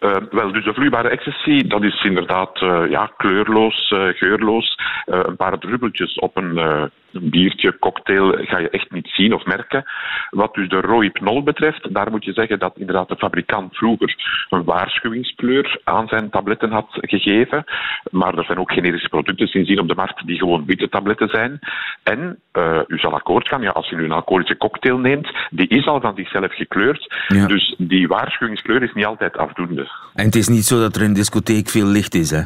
Uh, 0.00 0.16
wel, 0.30 0.52
dus 0.52 0.64
de 0.64 0.74
vloeibare 0.74 1.08
ecstasy, 1.08 1.66
dat 1.66 1.82
is 1.82 2.04
inderdaad 2.04 2.60
uh, 2.60 2.90
ja, 2.90 3.10
kleurloos, 3.16 3.90
uh, 3.90 4.08
geurloos. 4.08 4.78
een 5.04 5.36
paar 5.36 5.58
druppeltjes 5.58 6.14
op 6.14 6.36
een, 6.36 6.90
biertje, 7.12 7.78
cocktail, 7.78 8.34
ga 8.38 8.58
je 8.58 8.70
echt 8.70 8.90
niet 8.90 9.08
zien 9.08 9.32
of 9.32 9.44
merken. 9.44 9.84
Wat 10.30 10.54
dus 10.54 10.68
de 10.68 10.80
rohypnol 10.80 11.42
betreft, 11.42 11.94
daar 11.94 12.10
moet 12.10 12.24
je 12.24 12.32
zeggen 12.32 12.58
dat 12.58 12.76
inderdaad 12.76 13.08
de 13.08 13.16
fabrikant 13.16 13.76
vroeger 13.76 14.14
een 14.50 14.64
waarschuwingskleur 14.64 15.80
aan 15.84 16.08
zijn 16.08 16.30
tabletten 16.30 16.70
had 16.70 16.86
gegeven. 16.90 17.64
Maar 18.10 18.38
er 18.38 18.44
zijn 18.44 18.58
ook 18.58 18.72
generische 18.72 19.08
producten 19.08 19.46
sindsdien 19.46 19.80
op 19.80 19.88
de 19.88 19.94
markt 19.94 20.26
die 20.26 20.38
gewoon 20.38 20.64
witte 20.66 20.88
tabletten 20.88 21.28
zijn. 21.28 21.58
En 22.02 22.38
u 22.86 22.98
zal 22.98 23.14
akkoord 23.14 23.48
gaan, 23.48 23.62
ja, 23.62 23.70
als 23.70 23.88
je 23.88 23.96
nu 23.96 24.04
een 24.04 24.12
alcoholische 24.12 24.56
cocktail 24.56 24.98
neemt, 24.98 25.32
die 25.50 25.68
is 25.68 25.86
al 25.86 26.00
van 26.00 26.16
zichzelf 26.16 26.54
gekleurd. 26.54 27.14
Ja. 27.28 27.46
Dus 27.46 27.74
die 27.78 28.08
waarschuwingskleur 28.08 28.82
is 28.82 28.92
niet 28.94 29.06
altijd 29.06 29.36
afdoende. 29.36 29.88
En 30.14 30.24
het 30.24 30.34
is 30.34 30.48
niet 30.48 30.64
zo 30.64 30.80
dat 30.80 30.96
er 30.96 31.02
in 31.02 31.08
een 31.08 31.14
discotheek 31.14 31.68
veel 31.68 31.86
licht 31.86 32.14
is, 32.14 32.30
hè? 32.30 32.42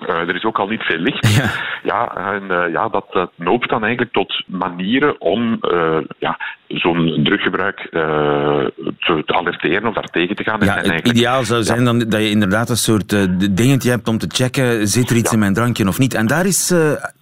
Uh, 0.00 0.08
er 0.08 0.34
is 0.34 0.44
ook 0.44 0.58
al 0.58 0.66
niet 0.66 0.82
veel 0.82 0.98
licht. 0.98 1.36
Ja, 1.36 1.50
ja 1.82 2.32
en 2.32 2.42
uh, 2.42 2.72
ja, 2.72 2.88
dat, 2.88 3.06
dat 3.10 3.30
noopt 3.36 3.68
dan 3.68 3.82
eigenlijk 3.82 4.12
tot 4.12 4.42
manieren 4.46 5.20
om 5.20 5.58
uh, 5.60 5.96
ja, 6.18 6.38
zo'n 6.68 7.20
druggebruik 7.24 7.88
te, 7.90 9.22
te, 9.26 9.34
alerteren 9.34 9.88
of 9.88 9.94
daartegen 9.94 10.36
te 10.36 10.44
gaan. 10.44 10.60
Ja, 10.64 10.82
en 10.82 10.94
het 10.94 11.08
ideaal 11.08 11.44
zou 11.44 11.62
zijn 11.62 11.78
ja. 11.78 11.84
dan 11.84 11.98
dat 11.98 12.20
je 12.20 12.30
inderdaad 12.30 12.68
een 12.68 12.76
soort 12.76 13.10
dingetje 13.56 13.90
hebt 13.90 14.08
om 14.08 14.18
te 14.18 14.28
checken, 14.28 14.86
zit 14.88 15.10
er 15.10 15.16
iets 15.16 15.32
in 15.32 15.38
mijn 15.38 15.54
drankje 15.54 15.88
of 15.88 15.98
niet? 15.98 16.14
En 16.14 16.26
daar 16.26 16.46
is 16.46 16.74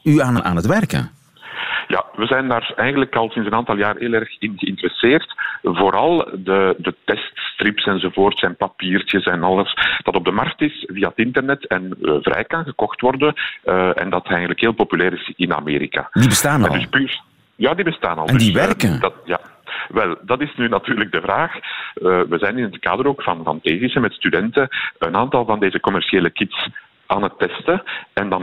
u 0.03 0.21
aan, 0.21 0.45
aan 0.45 0.57
het 0.57 0.67
werken. 0.67 1.11
Ja, 1.93 2.05
we 2.15 2.27
zijn 2.27 2.49
daar 2.49 2.73
eigenlijk 2.77 3.17
al 3.17 3.31
sinds 3.31 3.49
een 3.49 3.55
aantal 3.55 3.77
jaar 3.77 3.97
heel 3.97 4.13
erg 4.13 4.37
in 4.39 4.53
geïnteresseerd. 4.57 5.35
Vooral 5.63 6.17
de, 6.35 6.75
de 6.79 6.95
teststrips 7.05 7.85
enzovoort 7.85 8.43
en 8.43 8.57
papiertjes 8.57 9.25
en 9.25 9.43
alles 9.43 9.77
dat 10.03 10.15
op 10.15 10.25
de 10.25 10.31
markt 10.31 10.61
is 10.61 10.85
via 10.93 11.09
het 11.09 11.19
internet 11.19 11.67
en 11.67 11.97
uh, 12.01 12.15
vrij 12.21 12.45
kan 12.45 12.65
gekocht 12.65 13.01
worden. 13.01 13.35
Uh, 13.65 14.01
en 14.03 14.11
dat 14.11 14.27
eigenlijk 14.27 14.61
heel 14.61 14.73
populair 14.73 15.13
is 15.13 15.33
in 15.37 15.55
Amerika. 15.55 16.09
Die 16.13 16.29
bestaan 16.29 16.65
al? 16.65 16.73
Dus 16.73 16.87
puur, 16.87 17.21
ja, 17.57 17.75
die 17.75 17.85
bestaan 17.85 18.19
al. 18.19 18.27
En 18.27 18.37
die 18.37 18.53
dus, 18.53 18.65
werken? 18.67 18.93
Uh, 18.93 19.01
dat, 19.01 19.15
ja. 19.25 19.41
Wel, 19.89 20.17
dat 20.23 20.41
is 20.41 20.55
nu 20.57 20.69
natuurlijk 20.69 21.13
de 21.13 21.21
vraag. 21.21 21.55
Uh, 21.55 21.61
we 22.29 22.39
zijn 22.39 22.59
in 22.59 22.65
het 22.65 22.79
kader 22.79 23.07
ook 23.07 23.23
van, 23.23 23.45
van 23.45 23.61
met 23.95 24.13
studenten 24.13 24.69
een 24.99 25.17
aantal 25.17 25.45
van 25.45 25.61
deze 25.61 25.81
commerciële 25.81 26.31
kits 26.31 26.69
aan 27.07 27.23
het 27.23 27.39
testen. 27.39 27.83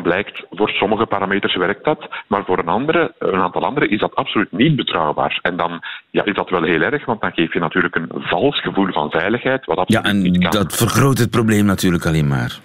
Blijkt, 0.01 0.45
voor 0.49 0.69
sommige 0.69 1.05
parameters 1.05 1.55
werkt 1.55 1.83
dat, 1.83 2.07
maar 2.27 2.45
voor 2.45 2.59
een, 2.59 2.67
andere, 2.67 3.13
een 3.19 3.41
aantal 3.41 3.65
andere 3.65 3.88
is 3.88 3.99
dat 3.99 4.15
absoluut 4.15 4.51
niet 4.51 4.75
betrouwbaar. 4.75 5.39
En 5.41 5.57
dan 5.57 5.79
ja, 6.09 6.25
is 6.25 6.35
dat 6.35 6.49
wel 6.49 6.63
heel 6.63 6.81
erg, 6.81 7.05
want 7.05 7.21
dan 7.21 7.31
geef 7.31 7.53
je 7.53 7.59
natuurlijk 7.59 7.95
een 7.95 8.09
vals 8.13 8.62
gevoel 8.62 8.91
van 8.91 9.09
veiligheid. 9.09 9.65
Wat 9.65 9.83
ja, 9.85 10.03
en 10.03 10.33
dat 10.33 10.75
vergroot 10.75 11.17
het 11.17 11.29
probleem 11.29 11.65
natuurlijk 11.65 12.05
alleen 12.05 12.27
maar. 12.27 12.59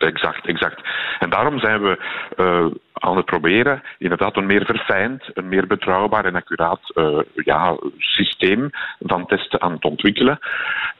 Exact, 0.00 0.46
exact. 0.46 0.80
En 1.18 1.30
daarom 1.30 1.58
zijn 1.58 1.82
we 1.82 1.98
uh, 2.36 2.66
aan 2.92 3.16
het 3.16 3.24
proberen 3.24 3.82
inderdaad 3.98 4.36
een 4.36 4.46
meer 4.46 4.64
verfijnd, 4.64 5.30
een 5.34 5.48
meer 5.48 5.66
betrouwbaar 5.66 6.24
en 6.24 6.34
accuraat 6.34 6.80
uh, 6.94 7.18
ja, 7.34 7.76
systeem 7.98 8.70
van 8.98 9.26
testen 9.26 9.60
aan 9.60 9.72
het 9.72 9.84
ontwikkelen. 9.84 10.38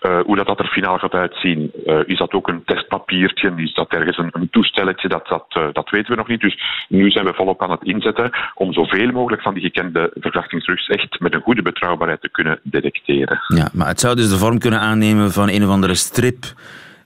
Uh, 0.03 0.21
hoe 0.21 0.37
dat, 0.37 0.47
dat 0.47 0.59
er 0.59 0.67
finaal 0.67 0.99
gaat 0.99 1.13
uitzien, 1.13 1.73
is 2.07 2.19
dat 2.19 2.33
ook 2.33 2.49
een 2.49 2.65
testpapiertje, 2.65 3.53
is 3.57 3.75
dat 3.75 3.93
ergens 3.93 4.19
een, 4.19 4.31
een 4.33 4.51
toestelletje, 4.51 5.09
dat, 5.09 5.27
dat, 5.27 5.75
dat 5.75 5.91
weten 5.91 6.11
we 6.11 6.17
nog 6.17 6.29
niet. 6.29 6.41
Dus 6.41 6.87
nu 6.89 7.11
zijn 7.11 7.25
we 7.25 7.35
volop 7.35 7.63
aan 7.63 7.71
het 7.71 7.83
inzetten 7.83 8.31
om 8.55 8.73
zoveel 8.73 9.11
mogelijk 9.11 9.43
van 9.43 9.55
die 9.55 9.63
gekende 9.63 10.11
verkrachtingsdrugs 10.15 10.89
echt 10.89 11.21
met 11.21 11.35
een 11.35 11.43
goede 11.43 11.63
betrouwbaarheid 11.63 12.21
te 12.21 12.31
kunnen 12.31 12.61
detecteren. 12.63 13.41
Ja, 13.47 13.69
maar 13.73 13.89
het 13.89 14.01
zou 14.01 14.17
dus 14.17 14.31
de 14.31 14.39
vorm 14.39 14.59
kunnen 14.59 14.81
aannemen 14.81 15.33
van 15.33 15.49
een 15.49 15.65
of 15.65 15.71
andere 15.71 15.95
strip 15.95 16.45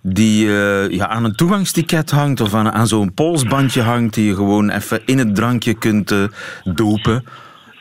die 0.06 0.46
uh, 0.46 0.90
ja, 0.90 1.08
aan 1.08 1.24
een 1.24 1.34
toegangsticket 1.34 2.10
hangt 2.10 2.40
of 2.40 2.54
aan, 2.54 2.86
zo'n 2.86 3.14
polsbandje 3.14 3.82
hangt 3.82 4.14
die 4.14 4.26
je 4.26 4.34
gewoon 4.34 4.70
even 4.70 5.02
in 5.04 5.18
het 5.18 5.34
drankje 5.34 5.74
kunt 5.74 6.10
uh, 6.10 6.24
dopen. 6.64 7.24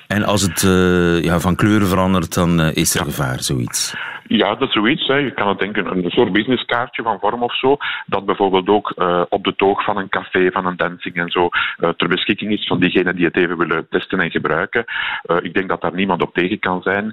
En 0.08 0.24
als 0.24 0.42
het 0.42 0.62
uh, 0.62 1.22
ja, 1.24 1.40
van 1.40 1.56
kleuren 1.56 1.88
verandert, 1.88 2.34
dan 2.34 2.62
is 2.62 2.96
er 2.96 3.06
gevaar, 3.06 3.44
zoiets. 3.44 3.94
Ja, 4.28 4.56
dat 4.56 4.68
is 4.68 4.74
zoiets. 4.74 5.08
Hè. 5.08 5.16
Je 5.16 5.32
kan 5.32 5.48
het 5.48 5.60
denken, 5.60 5.86
een 5.86 6.10
soort 6.10 6.32
businesskaartje 6.32 7.04
van 7.04 7.20
vorm 7.20 7.44
of 7.44 7.56
zo, 7.58 7.78
dat 8.06 8.26
bijvoorbeeld 8.26 8.68
ook 8.68 8.94
uh, 8.96 9.22
op 9.30 9.44
de 9.44 9.56
toog 9.56 9.84
van 9.84 9.98
een 9.98 10.10
café, 10.10 10.52
van 10.52 10.66
een 10.66 10.78
dancing 10.78 11.16
en 11.16 11.30
zo, 11.30 11.50
uh, 11.80 11.90
ter 11.90 12.08
beschikking 12.08 12.52
is 12.52 12.68
van 12.68 12.80
diegenen 12.80 13.16
die 13.16 13.26
het 13.26 13.38
even 13.38 13.58
willen 13.58 13.88
testen 13.90 14.20
en 14.20 14.32
gebruiken. 14.32 14.84
Uh, 15.26 15.38
ik 15.42 15.54
denk 15.54 15.70
dat 15.70 15.82
daar 15.82 15.94
niemand 15.94 16.22
op 16.22 16.34
tegen 16.34 16.60
kan 16.60 16.82
zijn. 16.82 17.12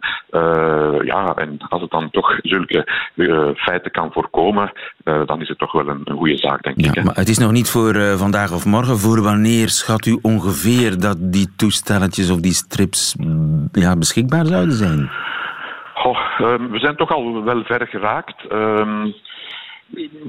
ja, 1.04 1.34
en 1.34 1.56
als 1.68 1.82
het 1.82 1.90
dan 1.90 2.10
toch 2.10 2.38
zulke 2.42 2.86
feiten 3.56 3.90
kan 3.90 4.12
voorkomen, 4.12 4.72
dan 5.04 5.40
is 5.40 5.48
het 5.48 5.58
toch 5.58 5.72
wel 5.72 5.88
een, 5.88 6.00
een 6.04 6.16
goede 6.16 6.36
zaak, 6.36 6.62
denk 6.62 6.80
ja, 6.80 6.88
ik. 6.88 6.94
Hè. 6.94 7.02
Maar 7.02 7.14
het 7.14 7.28
is 7.28 7.38
nog 7.38 7.52
niet 7.52 7.70
voor 7.70 7.94
vandaag 8.16 8.52
of 8.52 8.64
morgen. 8.66 8.98
Voor 8.98 9.22
wanneer 9.22 9.68
schat 9.68 10.06
u 10.06 10.18
ongeveer 10.22 11.00
dat 11.00 11.16
die 11.20 11.48
toestelletjes 11.56 12.30
of 12.30 12.40
die 12.40 12.54
strips 12.54 13.16
ja, 13.72 13.96
beschikbaar 13.96 14.46
zouden 14.46 14.74
zijn? 14.74 15.10
Goh, 16.00 16.18
um, 16.40 16.70
we 16.70 16.78
zijn 16.78 16.96
toch 16.96 17.10
al 17.10 17.44
wel 17.44 17.62
ver 17.64 17.86
geraakt. 17.86 18.52
Um, 18.52 19.14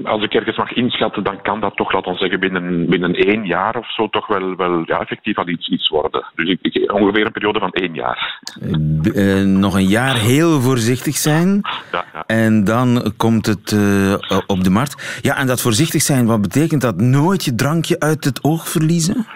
als 0.04 0.22
ik 0.22 0.34
ergens 0.34 0.56
mag 0.56 0.72
inschatten, 0.72 1.22
dan 1.22 1.42
kan 1.42 1.60
dat 1.60 1.76
toch, 1.76 1.92
laten 1.92 2.12
we 2.12 2.18
zeggen, 2.18 2.40
binnen, 2.40 2.86
binnen 2.86 3.14
één 3.14 3.46
jaar 3.46 3.76
of 3.76 3.92
zo 3.92 4.08
toch 4.08 4.26
wel, 4.26 4.56
wel 4.56 4.82
ja, 4.86 5.00
effectief 5.00 5.38
al 5.38 5.48
iets, 5.48 5.68
iets 5.68 5.88
worden. 5.88 6.24
Dus 6.34 6.56
ik, 6.62 6.92
ongeveer 6.92 7.26
een 7.26 7.32
periode 7.32 7.58
van 7.58 7.70
één 7.70 7.94
jaar. 7.94 8.40
Uh, 9.14 9.44
nog 9.44 9.74
een 9.74 9.88
jaar 9.88 10.16
heel 10.16 10.60
voorzichtig 10.60 11.16
zijn. 11.16 11.60
Ja, 11.92 12.04
ja. 12.12 12.24
En 12.26 12.64
dan 12.64 13.12
komt 13.16 13.46
het 13.46 13.70
uh, 13.70 14.14
op 14.46 14.64
de 14.64 14.70
markt. 14.70 15.18
Ja, 15.22 15.36
en 15.36 15.46
dat 15.46 15.60
voorzichtig 15.60 16.02
zijn, 16.02 16.26
wat 16.26 16.40
betekent 16.40 16.80
dat? 16.80 17.00
Nooit 17.00 17.44
je 17.44 17.54
drankje 17.54 18.00
uit 18.00 18.24
het 18.24 18.44
oog 18.44 18.68
verliezen? 18.68 19.26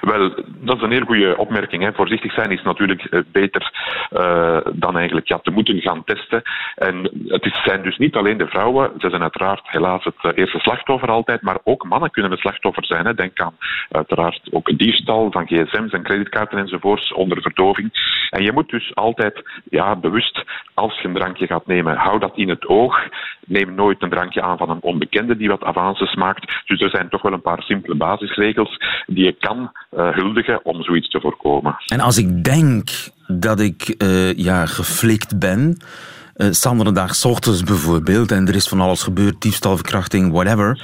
Wel, 0.00 0.34
dat 0.60 0.76
is 0.76 0.82
een 0.82 0.92
heel 0.92 1.04
goede 1.04 1.36
opmerking. 1.36 1.82
Hè. 1.82 1.92
Voorzichtig 1.92 2.32
zijn 2.32 2.50
is 2.50 2.62
natuurlijk 2.62 3.04
eh, 3.04 3.20
beter 3.32 3.72
uh, 4.12 4.58
dan 4.72 4.96
eigenlijk 4.96 5.28
ja, 5.28 5.38
te 5.38 5.50
moeten 5.50 5.80
gaan 5.80 6.04
testen. 6.04 6.42
En 6.74 7.10
het 7.26 7.44
is, 7.44 7.62
zijn 7.64 7.82
dus 7.82 7.96
niet 7.96 8.16
alleen 8.16 8.38
de 8.38 8.46
vrouwen, 8.46 8.92
ze 8.98 9.10
zijn 9.10 9.22
uiteraard 9.22 9.60
helaas 9.64 10.04
het 10.04 10.14
eh, 10.22 10.30
eerste 10.34 10.58
slachtoffer 10.58 11.10
altijd, 11.10 11.42
maar 11.42 11.58
ook 11.64 11.84
mannen 11.84 12.10
kunnen 12.10 12.30
het 12.30 12.40
slachtoffer 12.40 12.84
zijn. 12.84 13.06
Hè. 13.06 13.14
Denk 13.14 13.40
aan 13.40 13.56
uiteraard 13.90 14.48
ook 14.50 14.78
diefstal 14.78 15.30
van 15.30 15.46
gsm's 15.46 15.92
en 15.92 16.02
creditkaarten 16.02 16.58
enzovoorts 16.58 17.12
onder 17.12 17.42
verdoving. 17.42 17.90
En 18.30 18.42
je 18.42 18.52
moet 18.52 18.68
dus 18.68 18.94
altijd 18.94 19.42
ja, 19.70 19.96
bewust, 19.96 20.44
als 20.74 21.00
je 21.00 21.08
een 21.08 21.14
drankje 21.14 21.46
gaat 21.46 21.66
nemen, 21.66 21.96
hou 21.96 22.18
dat 22.18 22.36
in 22.36 22.48
het 22.48 22.66
oog. 22.66 23.08
Neem 23.46 23.74
nooit 23.74 24.02
een 24.02 24.10
drankje 24.10 24.42
aan 24.42 24.58
van 24.58 24.70
een 24.70 24.82
onbekende 24.82 25.36
die 25.36 25.48
wat 25.48 25.64
avances 25.64 26.14
maakt. 26.14 26.62
Dus 26.66 26.80
er 26.80 26.90
zijn 26.90 27.08
toch 27.08 27.22
wel 27.22 27.32
een 27.32 27.42
paar 27.42 27.62
simpele 27.62 27.94
basisregels 27.94 28.76
die 29.06 29.24
je 29.24 29.32
kan 29.32 29.58
uh, 29.90 30.08
huldigen 30.10 30.49
om 30.62 30.82
zoiets 30.82 31.08
te 31.08 31.20
voorkomen. 31.20 31.76
En 31.86 32.00
als 32.00 32.18
ik 32.18 32.44
denk 32.44 32.90
dat 33.26 33.60
ik 33.60 33.94
uh, 34.02 34.32
ja, 34.32 34.66
geflikt 34.66 35.38
ben, 35.38 35.76
uh, 36.36 36.50
s 36.50 37.24
ochtends 37.24 37.62
bijvoorbeeld, 37.62 38.32
en 38.32 38.48
er 38.48 38.54
is 38.54 38.68
van 38.68 38.80
alles 38.80 39.02
gebeurd, 39.02 39.40
diefstal, 39.40 39.76
verkrachting, 39.76 40.32
whatever, 40.32 40.82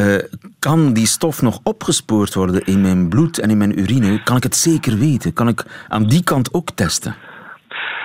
uh, 0.00 0.18
kan 0.58 0.92
die 0.92 1.06
stof 1.06 1.42
nog 1.42 1.58
opgespoord 1.62 2.34
worden 2.34 2.64
in 2.64 2.80
mijn 2.80 3.08
bloed 3.08 3.38
en 3.38 3.50
in 3.50 3.58
mijn 3.58 3.78
urine? 3.78 4.22
Kan 4.22 4.36
ik 4.36 4.42
het 4.42 4.56
zeker 4.56 4.98
weten? 4.98 5.32
Kan 5.32 5.48
ik 5.48 5.64
aan 5.88 6.04
die 6.04 6.24
kant 6.24 6.54
ook 6.54 6.70
testen? 6.70 7.16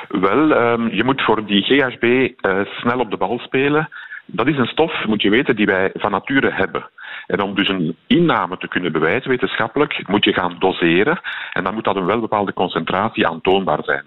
Wel, 0.10 0.52
um, 0.52 0.90
je 0.90 1.04
moet 1.04 1.22
voor 1.22 1.46
die 1.46 1.62
GHB 1.62 2.04
uh, 2.04 2.66
snel 2.66 3.00
op 3.00 3.12
de 3.12 3.18
bal 3.18 3.40
spelen. 3.40 3.90
Dat 4.26 4.48
is 4.48 4.58
een 4.58 4.66
stof, 4.66 5.06
moet 5.06 5.22
je 5.22 5.30
weten, 5.30 5.56
die 5.56 5.66
wij 5.66 5.90
van 5.94 6.12
nature 6.12 6.52
hebben. 6.52 6.90
En 7.28 7.42
om 7.42 7.56
dus 7.56 7.70
een 7.70 7.96
inname 8.08 8.58
te 8.58 8.68
kunnen 8.68 8.92
bewijzen 8.92 9.30
wetenschappelijk, 9.30 10.08
moet 10.08 10.24
je 10.24 10.34
gaan 10.34 10.56
doseren. 10.60 11.20
En 11.54 11.64
dan 11.64 11.74
moet 11.74 11.84
dat 11.84 11.96
een 11.96 12.06
wel 12.06 12.20
bepaalde 12.20 12.54
concentratie 12.54 13.28
aantoonbaar 13.28 13.84
zijn. 13.84 14.04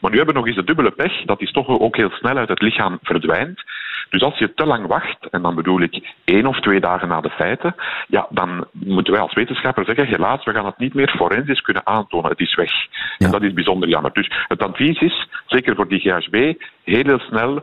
Maar 0.00 0.10
nu 0.10 0.16
hebben 0.16 0.34
we 0.34 0.40
nog 0.40 0.48
eens 0.48 0.58
de 0.58 0.64
dubbele 0.64 0.90
pech 0.90 1.24
dat 1.24 1.38
die 1.38 1.48
stof 1.48 1.66
ook 1.66 1.96
heel 1.96 2.10
snel 2.10 2.36
uit 2.36 2.48
het 2.48 2.62
lichaam 2.62 2.98
verdwijnt. 3.02 3.62
Dus 4.10 4.22
als 4.22 4.38
je 4.38 4.54
te 4.54 4.66
lang 4.66 4.86
wacht, 4.86 5.26
en 5.30 5.42
dan 5.42 5.54
bedoel 5.54 5.80
ik 5.80 6.14
één 6.24 6.46
of 6.46 6.60
twee 6.60 6.80
dagen 6.80 7.08
na 7.08 7.20
de 7.20 7.30
feiten, 7.30 7.74
ja, 8.08 8.26
dan 8.30 8.66
moeten 8.72 9.12
wij 9.12 9.22
als 9.22 9.34
wetenschapper 9.34 9.84
zeggen, 9.84 10.06
helaas, 10.06 10.44
we 10.44 10.52
gaan 10.52 10.66
het 10.66 10.78
niet 10.78 10.94
meer 10.94 11.08
forensisch 11.08 11.60
kunnen 11.60 11.86
aantonen. 11.86 12.30
Het 12.30 12.40
is 12.40 12.54
weg. 12.54 12.72
En 13.18 13.30
dat 13.30 13.42
is 13.42 13.52
bijzonder 13.52 13.88
jammer. 13.88 14.12
Dus 14.12 14.30
het 14.48 14.62
advies 14.62 15.00
is, 15.00 15.28
zeker 15.46 15.74
voor 15.74 15.88
die 15.88 16.00
GHB, 16.00 16.62
heel 16.84 17.18
snel 17.18 17.62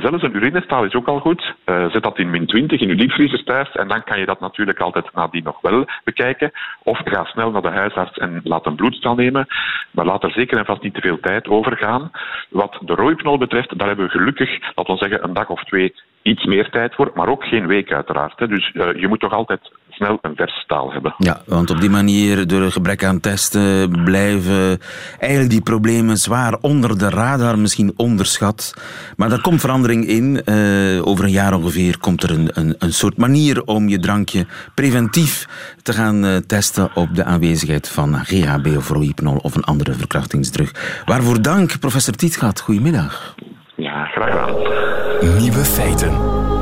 Zelfs 0.00 0.22
een 0.22 0.36
urinestaal 0.36 0.84
is 0.84 0.94
ook 0.94 1.06
al 1.06 1.20
goed. 1.20 1.54
Uh, 1.66 1.90
zet 1.90 2.02
dat 2.02 2.18
in 2.18 2.30
min 2.30 2.46
20 2.46 2.80
in 2.80 2.88
uw 2.88 2.96
diepvriezer 2.96 3.44
thuis 3.44 3.72
en 3.72 3.88
dan 3.88 4.04
kan 4.04 4.18
je 4.18 4.26
dat 4.26 4.40
natuurlijk 4.40 4.80
altijd 4.80 5.14
nadien 5.14 5.44
nog 5.44 5.60
wel 5.60 5.84
bekijken. 6.04 6.50
Of 6.82 7.00
ga 7.04 7.24
snel 7.24 7.50
naar 7.50 7.62
de 7.62 7.68
huisarts 7.68 8.18
en 8.18 8.40
laat 8.44 8.66
een 8.66 8.74
bloedstal 8.74 9.14
nemen. 9.14 9.46
Maar 9.90 10.04
laat 10.04 10.22
er 10.22 10.30
zeker 10.30 10.58
en 10.58 10.64
vast 10.64 10.82
niet 10.82 10.94
te 10.94 11.00
veel 11.00 11.20
tijd 11.20 11.48
over 11.48 11.76
gaan. 11.76 12.10
Wat 12.48 12.78
de 12.84 12.94
rooiknol 12.94 13.38
betreft, 13.38 13.78
daar 13.78 13.88
hebben 13.88 14.06
we 14.06 14.10
gelukkig, 14.10 14.58
laten 14.74 14.94
we 14.94 15.00
zeggen, 15.00 15.24
een 15.24 15.34
dag 15.34 15.48
of 15.48 15.64
twee 15.64 15.94
iets 16.22 16.44
meer 16.44 16.70
tijd 16.70 16.94
voor, 16.94 17.10
maar 17.14 17.28
ook 17.28 17.44
geen 17.44 17.66
week 17.66 17.92
uiteraard. 17.92 18.38
Dus 18.38 18.70
uh, 18.74 19.00
je 19.00 19.08
moet 19.08 19.20
toch 19.20 19.32
altijd 19.32 19.70
snel 20.00 20.18
een 20.22 20.36
vers 20.36 20.64
taal 20.66 20.92
hebben. 20.92 21.14
Ja, 21.18 21.40
want 21.46 21.70
op 21.70 21.80
die 21.80 21.90
manier, 21.90 22.46
door 22.46 22.60
een 22.60 22.72
gebrek 22.72 23.04
aan 23.04 23.20
testen, 23.20 23.90
blijven 24.04 24.80
eigenlijk 25.18 25.50
die 25.50 25.62
problemen 25.62 26.16
zwaar 26.16 26.56
onder 26.60 26.98
de 26.98 27.08
radar, 27.08 27.58
misschien 27.58 27.92
onderschat. 27.96 28.74
Maar 29.16 29.28
daar 29.28 29.40
komt 29.40 29.60
verandering 29.60 30.06
in. 30.06 30.42
Uh, 30.44 31.06
over 31.06 31.24
een 31.24 31.30
jaar 31.30 31.54
ongeveer 31.54 31.98
komt 31.98 32.22
er 32.22 32.30
een, 32.30 32.50
een, 32.52 32.74
een, 32.78 32.92
soort 32.92 33.16
manier 33.16 33.62
om 33.64 33.88
je 33.88 33.98
drankje 33.98 34.46
preventief 34.74 35.46
te 35.82 35.92
gaan 35.92 36.24
uh, 36.24 36.36
testen 36.36 36.90
op 36.94 37.14
de 37.14 37.24
aanwezigheid 37.24 37.88
van 37.88 38.14
GHB 38.14 38.66
of 38.76 38.88
rohypnol 38.88 39.36
of 39.36 39.54
een 39.54 39.64
andere 39.64 39.92
verkrachtingsdrug. 39.92 41.02
Waarvoor 41.04 41.42
dank, 41.42 41.78
professor 41.78 42.14
Tietgat. 42.14 42.60
Goedemiddag. 42.60 43.34
Ja, 43.76 44.04
graag 44.04 44.30
gedaan. 44.30 45.38
Nieuwe 45.38 45.64
feiten. 45.64 46.59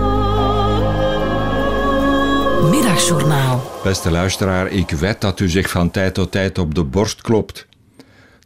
Middagjournaal. 2.62 3.80
Beste 3.82 4.10
luisteraar, 4.10 4.70
ik 4.70 4.90
wed 4.90 5.20
dat 5.20 5.40
u 5.40 5.48
zich 5.48 5.70
van 5.70 5.90
tijd 5.90 6.14
tot 6.14 6.32
tijd 6.32 6.58
op 6.58 6.74
de 6.74 6.84
borst 6.84 7.20
klopt. 7.20 7.66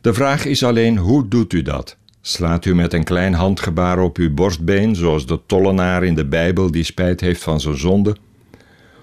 De 0.01 0.15
vraag 0.15 0.45
is 0.45 0.65
alleen, 0.65 0.99
hoe 0.99 1.29
doet 1.29 1.53
u 1.53 1.63
dat? 1.63 1.97
Slaat 2.21 2.65
u 2.65 2.75
met 2.75 2.93
een 2.93 3.05
klein 3.05 3.35
handgebaar 3.35 3.99
op 3.99 4.17
uw 4.17 4.35
borstbeen, 4.35 4.97
zoals 4.97 5.27
de 5.27 5.41
tollenaar 5.47 6.05
in 6.05 6.15
de 6.15 6.27
Bijbel 6.27 6.71
die 6.71 6.85
spijt 6.85 7.21
heeft 7.21 7.43
van 7.43 7.61
zijn 7.61 7.79
zonde? 7.79 8.17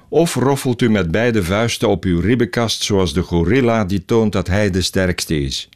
Of 0.09 0.35
roffelt 0.35 0.81
u 0.81 0.89
met 0.89 1.11
beide 1.11 1.43
vuisten 1.43 1.89
op 1.89 2.03
uw 2.03 2.19
ribbenkast, 2.19 2.83
zoals 2.83 3.13
de 3.13 3.21
gorilla 3.21 3.85
die 3.85 4.05
toont 4.05 4.31
dat 4.31 4.47
hij 4.47 4.69
de 4.69 4.81
sterkste 4.81 5.41
is? 5.41 5.69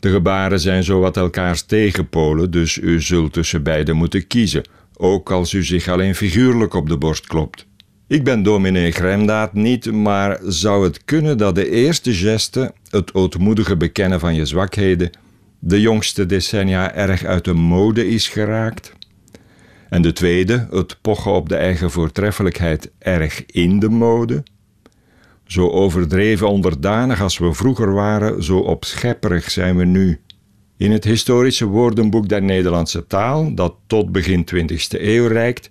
De 0.00 0.10
gebaren 0.10 0.60
zijn 0.60 0.84
zowat 0.84 1.16
elkaars 1.16 1.62
tegenpolen, 1.62 2.50
dus 2.50 2.76
u 2.76 3.02
zult 3.02 3.32
tussen 3.32 3.62
beide 3.62 3.92
moeten 3.92 4.26
kiezen, 4.26 4.64
ook 4.96 5.30
als 5.30 5.52
u 5.52 5.64
zich 5.64 5.88
alleen 5.88 6.14
figuurlijk 6.14 6.74
op 6.74 6.88
de 6.88 6.96
borst 6.96 7.26
klopt. 7.26 7.66
Ik 8.08 8.24
ben 8.24 8.42
dominee 8.42 8.90
Gremdaad 8.90 9.52
niet, 9.52 9.92
maar 9.92 10.38
zou 10.42 10.84
het 10.84 11.04
kunnen 11.04 11.38
dat 11.38 11.54
de 11.54 11.70
eerste 11.70 12.14
geste, 12.14 12.72
het 12.90 13.14
ootmoedige 13.14 13.76
bekennen 13.76 14.20
van 14.20 14.34
je 14.34 14.46
zwakheden, 14.46 15.10
de 15.58 15.80
jongste 15.80 16.26
decennia 16.26 16.94
erg 16.94 17.24
uit 17.24 17.44
de 17.44 17.52
mode 17.52 18.08
is 18.08 18.28
geraakt? 18.28 18.92
En 19.88 20.02
de 20.02 20.12
tweede, 20.12 20.66
het 20.70 20.98
pochen 21.00 21.32
op 21.32 21.48
de 21.48 21.56
eigen 21.56 21.90
voortreffelijkheid, 21.90 22.90
erg 22.98 23.46
in 23.46 23.78
de 23.78 23.88
mode? 23.88 24.42
Zo 25.46 25.70
overdreven 25.70 26.48
onderdanig 26.48 27.22
als 27.22 27.38
we 27.38 27.52
vroeger 27.52 27.92
waren, 27.92 28.44
zo 28.44 28.58
opschepperig 28.58 29.50
zijn 29.50 29.76
we 29.76 29.84
nu. 29.84 30.20
In 30.76 30.90
het 30.90 31.04
historische 31.04 31.66
woordenboek 31.66 32.28
der 32.28 32.42
Nederlandse 32.42 33.06
taal, 33.06 33.54
dat 33.54 33.74
tot 33.86 34.12
begin 34.12 34.46
20e 34.54 35.00
eeuw 35.00 35.26
reikt, 35.26 35.70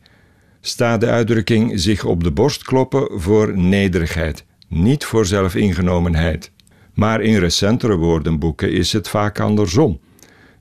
staat 0.68 1.02
de 1.02 1.08
uitdrukking 1.08 1.72
zich 1.80 2.06
op 2.06 2.24
de 2.24 2.32
borst 2.32 2.64
kloppen 2.64 3.08
voor 3.22 3.58
nederigheid, 3.58 4.46
niet 4.68 5.06
voor 5.06 5.26
zelfingenomenheid. 5.26 6.52
Maar 6.94 7.22
in 7.22 7.38
recentere 7.38 7.96
woordenboeken 7.96 8.72
is 8.72 8.94
het 8.94 9.10
vaak 9.10 9.40
andersom. 9.40 10.00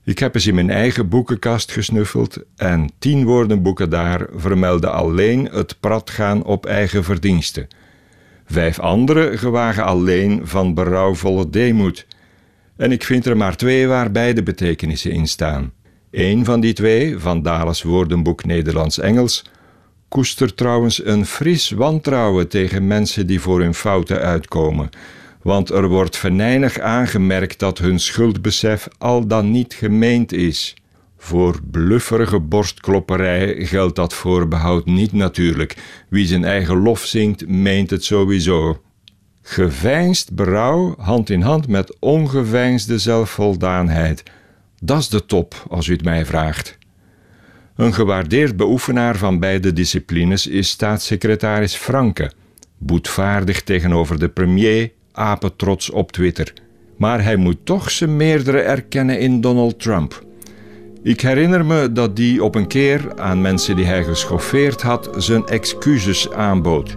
Ik 0.03 0.19
heb 0.19 0.35
eens 0.35 0.47
in 0.47 0.55
mijn 0.55 0.69
eigen 0.69 1.09
boekenkast 1.09 1.71
gesnuffeld 1.71 2.37
en 2.55 2.89
tien 2.99 3.25
woordenboeken 3.25 3.89
daar 3.89 4.27
vermelden 4.35 4.93
alleen 4.93 5.49
het 5.51 5.79
pratgaan 5.79 6.43
op 6.43 6.65
eigen 6.65 7.03
verdiensten. 7.03 7.67
Vijf 8.45 8.79
andere 8.79 9.37
gewagen 9.37 9.83
alleen 9.85 10.41
van 10.43 10.73
berouwvolle 10.73 11.49
deemoed. 11.49 12.07
En 12.77 12.91
ik 12.91 13.03
vind 13.03 13.25
er 13.25 13.37
maar 13.37 13.55
twee 13.55 13.87
waar 13.87 14.11
beide 14.11 14.43
betekenissen 14.43 15.11
in 15.11 15.27
staan. 15.27 15.71
Eén 16.11 16.45
van 16.45 16.59
die 16.59 16.73
twee, 16.73 17.19
van 17.19 17.41
Dales 17.41 17.83
woordenboek 17.83 18.45
Nederlands-Engels, 18.45 19.43
koester 20.07 20.53
trouwens 20.53 21.05
een 21.05 21.25
fris 21.25 21.69
wantrouwen 21.69 22.47
tegen 22.47 22.87
mensen 22.87 23.27
die 23.27 23.41
voor 23.41 23.61
hun 23.61 23.73
fouten 23.73 24.19
uitkomen, 24.19 24.89
want 25.41 25.69
er 25.69 25.87
wordt 25.87 26.17
venijnig 26.17 26.79
aangemerkt 26.79 27.59
dat 27.59 27.77
hun 27.77 27.99
schuldbesef 27.99 28.87
al 28.97 29.27
dan 29.27 29.51
niet 29.51 29.73
gemeend 29.73 30.33
is. 30.33 30.75
Voor 31.17 31.59
blufferige 31.71 32.39
borstklopperij 32.39 33.65
geldt 33.65 33.95
dat 33.95 34.13
voorbehoud 34.13 34.85
niet 34.85 35.11
natuurlijk. 35.11 35.75
Wie 36.09 36.27
zijn 36.27 36.43
eigen 36.43 36.77
lof 36.77 37.05
zingt, 37.05 37.47
meent 37.47 37.89
het 37.89 38.03
sowieso. 38.03 38.81
Geveinsd 39.41 40.33
berouw, 40.33 40.95
hand 40.97 41.29
in 41.29 41.41
hand 41.41 41.67
met 41.67 41.95
ongeveinsde 41.99 42.99
zelfvoldaanheid. 42.99 44.23
Dat 44.81 44.99
is 44.99 45.09
de 45.09 45.25
top, 45.25 45.65
als 45.69 45.87
u 45.87 45.93
het 45.93 46.03
mij 46.03 46.25
vraagt. 46.25 46.77
Een 47.75 47.93
gewaardeerd 47.93 48.57
beoefenaar 48.57 49.17
van 49.17 49.39
beide 49.39 49.73
disciplines 49.73 50.47
is 50.47 50.69
staatssecretaris 50.69 51.75
Franke, 51.75 52.31
boetvaardig 52.77 53.63
tegenover 53.63 54.19
de 54.19 54.29
premier, 54.29 54.91
apetrots 55.11 55.89
op 55.89 56.11
Twitter. 56.11 56.53
Maar 56.97 57.23
hij 57.23 57.35
moet 57.35 57.57
toch 57.63 57.91
zijn 57.91 58.15
meerdere 58.17 58.59
erkennen 58.59 59.19
in 59.19 59.41
Donald 59.41 59.79
Trump. 59.79 60.23
Ik 61.03 61.21
herinner 61.21 61.65
me 61.65 61.91
dat 61.91 62.15
die 62.15 62.43
op 62.43 62.55
een 62.55 62.67
keer 62.67 63.19
aan 63.19 63.41
mensen 63.41 63.75
die 63.75 63.85
hij 63.85 64.03
geschoffeerd 64.03 64.81
had 64.81 65.09
zijn 65.17 65.45
excuses 65.45 66.31
aanbood, 66.31 66.95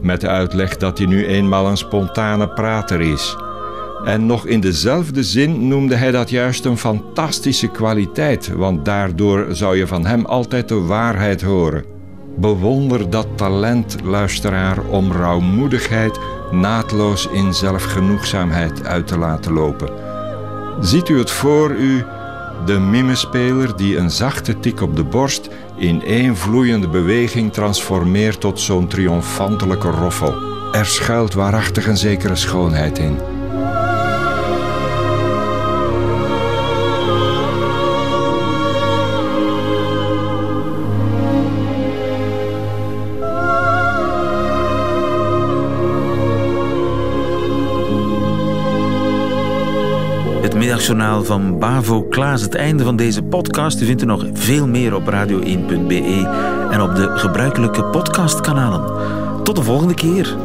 met 0.00 0.20
de 0.20 0.28
uitleg 0.28 0.76
dat 0.76 0.98
hij 0.98 1.06
nu 1.06 1.26
eenmaal 1.26 1.68
een 1.68 1.76
spontane 1.76 2.48
prater 2.48 3.00
is. 3.00 3.36
En 4.04 4.26
nog 4.26 4.46
in 4.46 4.60
dezelfde 4.60 5.22
zin 5.22 5.68
noemde 5.68 5.94
hij 5.94 6.10
dat 6.10 6.30
juist 6.30 6.64
een 6.64 6.78
fantastische 6.78 7.68
kwaliteit, 7.68 8.52
want 8.52 8.84
daardoor 8.84 9.46
zou 9.50 9.76
je 9.76 9.86
van 9.86 10.06
hem 10.06 10.24
altijd 10.24 10.68
de 10.68 10.80
waarheid 10.80 11.42
horen. 11.42 11.84
Bewonder 12.36 13.10
dat 13.10 13.26
talent, 13.36 13.96
luisteraar, 14.04 14.78
om 14.90 15.12
rouwmoedigheid 15.12 16.18
naadloos 16.50 17.28
in 17.32 17.54
zelfgenoegzaamheid 17.54 18.86
uit 18.86 19.06
te 19.06 19.18
laten 19.18 19.52
lopen. 19.52 19.88
Ziet 20.80 21.08
u 21.08 21.18
het 21.18 21.30
voor 21.30 21.70
u, 21.70 22.04
de 22.66 22.78
mimespeler 22.78 23.76
die 23.76 23.96
een 23.96 24.10
zachte 24.10 24.60
tik 24.60 24.80
op 24.80 24.96
de 24.96 25.04
borst 25.04 25.48
in 25.76 26.02
één 26.02 26.36
vloeiende 26.36 26.88
beweging 26.88 27.52
transformeert 27.52 28.40
tot 28.40 28.60
zo'n 28.60 28.86
triomfantelijke 28.86 29.90
roffel. 29.90 30.34
Er 30.72 30.86
schuilt 30.86 31.34
waarachtig 31.34 31.86
een 31.86 31.96
zekere 31.96 32.36
schoonheid 32.36 32.98
in. 32.98 33.31
Middagjournaal 50.72 51.24
van 51.24 51.58
Bavo 51.58 52.02
Klaas. 52.02 52.42
Het 52.42 52.54
einde 52.54 52.84
van 52.84 52.96
deze 52.96 53.22
podcast. 53.22 53.80
U 53.80 53.84
vindt 53.84 54.00
er 54.00 54.06
nog 54.06 54.26
veel 54.32 54.66
meer 54.66 54.94
op 54.94 55.10
radio1.be 55.10 56.28
en 56.70 56.80
op 56.80 56.94
de 56.94 57.10
gebruikelijke 57.16 57.84
podcastkanalen. 57.84 58.92
Tot 59.44 59.56
de 59.56 59.62
volgende 59.62 59.94
keer. 59.94 60.36